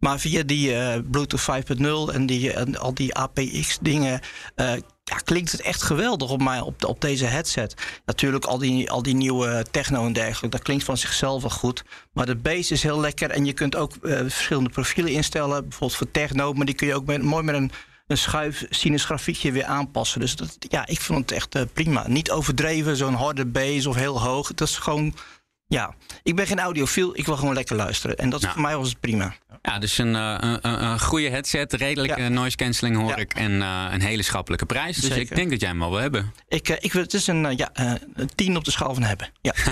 [0.00, 1.46] Maar via die eh, Bluetooth
[2.10, 4.20] 5.0 en, die, en al die APX dingen.
[4.54, 4.72] eh,
[5.10, 7.74] ja, klinkt het echt geweldig op, mij, op, op deze headset.
[8.04, 11.84] Natuurlijk, al die, al die nieuwe techno en dergelijke, dat klinkt van zichzelf wel goed.
[12.12, 15.60] Maar de bass is heel lekker en je kunt ook eh, verschillende profielen instellen.
[15.62, 17.70] Bijvoorbeeld voor techno, maar die kun je ook met, mooi met een,
[18.06, 18.66] een schuif
[19.52, 20.20] weer aanpassen.
[20.20, 22.08] Dus dat, ja, ik vond het echt eh, prima.
[22.08, 24.54] Niet overdreven, zo'n harde bass of heel hoog.
[24.54, 25.14] Dat is gewoon,
[25.70, 28.16] ja, ik ben geen audiofiel, ik wil gewoon lekker luisteren.
[28.16, 28.58] En dat is Nou.
[28.58, 29.34] voor mij was het prima.
[29.62, 32.28] Ja, dus een, eh, een, een, een goede headset, redelijke Ja.
[32.28, 33.16] noise cancelling hoor Ja.
[33.16, 33.34] ik.
[33.34, 34.96] En eh, een hele schappelijke prijs.
[34.96, 36.32] Dus ik denk dat jij hem wel wil hebben.
[36.48, 38.94] Ik, eh, ik, wil- het is een, eh, ja, eh, een tien op de schaal
[38.94, 39.30] van hebben.
[39.40, 39.52] Ja.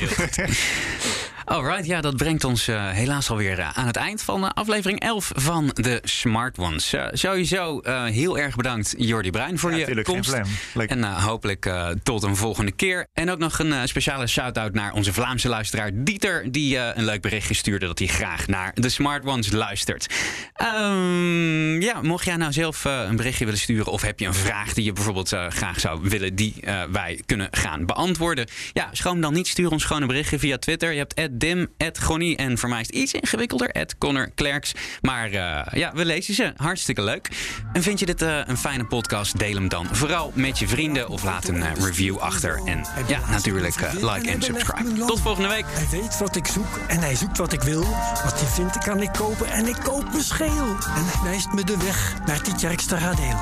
[1.48, 5.00] Alright, ja, dat brengt ons eh, helaas alweer eh, aan het eind van eh, aflevering
[5.00, 6.94] 11 van de Smart Ones.
[7.12, 10.40] Sowieso heel erg bedankt, Jordi Bruin, voor Ja, je tuurlijk, komst.
[10.74, 11.72] En hopelijk
[12.02, 13.06] tot een volgende keer.
[13.12, 16.52] En ook nog een speciale shout-out naar onze Vlaamse luisteraar Dieter...
[16.52, 20.14] die een leuk berichtje stuurde dat hij graag naar de Smart Ones luistert.
[20.54, 23.92] Ehm, ja, mocht jij nou zelf een berichtje willen sturen...
[23.92, 26.34] of heb je een vraag die je bijvoorbeeld graag zou willen...
[26.34, 26.54] die
[26.90, 28.46] wij kunnen gaan beantwoorden...
[28.72, 30.92] ja, schroom dan niet, stuur ons gewoon een berichtje via Twitter.
[30.92, 34.72] Je hebt Dim, Gonnie en voor mij is het iets ingewikkelder, Connor Klerks.
[35.00, 36.52] Maar uh, ja, we lezen ze.
[36.56, 37.28] Hartstikke leuk.
[37.72, 39.38] En vind je dit uh, een fijne podcast?
[39.38, 42.60] Deel hem dan vooral met je vrienden of laat een uh, review achter.
[42.64, 45.04] En ja, natuurlijk like en subscribe.
[45.06, 45.64] Tot volgende week.
[45.68, 47.80] Hij weet wat ik zoek en hij zoekt wat ik wil.
[48.24, 50.66] Wat hij vindt kan ik kopen en ik koop me scheel.
[50.68, 53.38] En hij wijst me de weg naar Tietjerkster Radeel.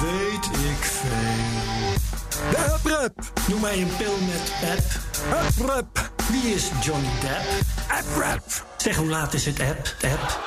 [0.00, 1.85] Weet ik veel.
[2.82, 3.12] De.
[3.48, 4.84] Noem mij een pil met app.
[5.58, 6.10] Uprep.
[6.30, 7.44] Wie is Johnny Depp?
[8.00, 8.42] Uprep.
[8.76, 9.94] Zeg, hoe laat is het app?
[10.12, 10.40] App.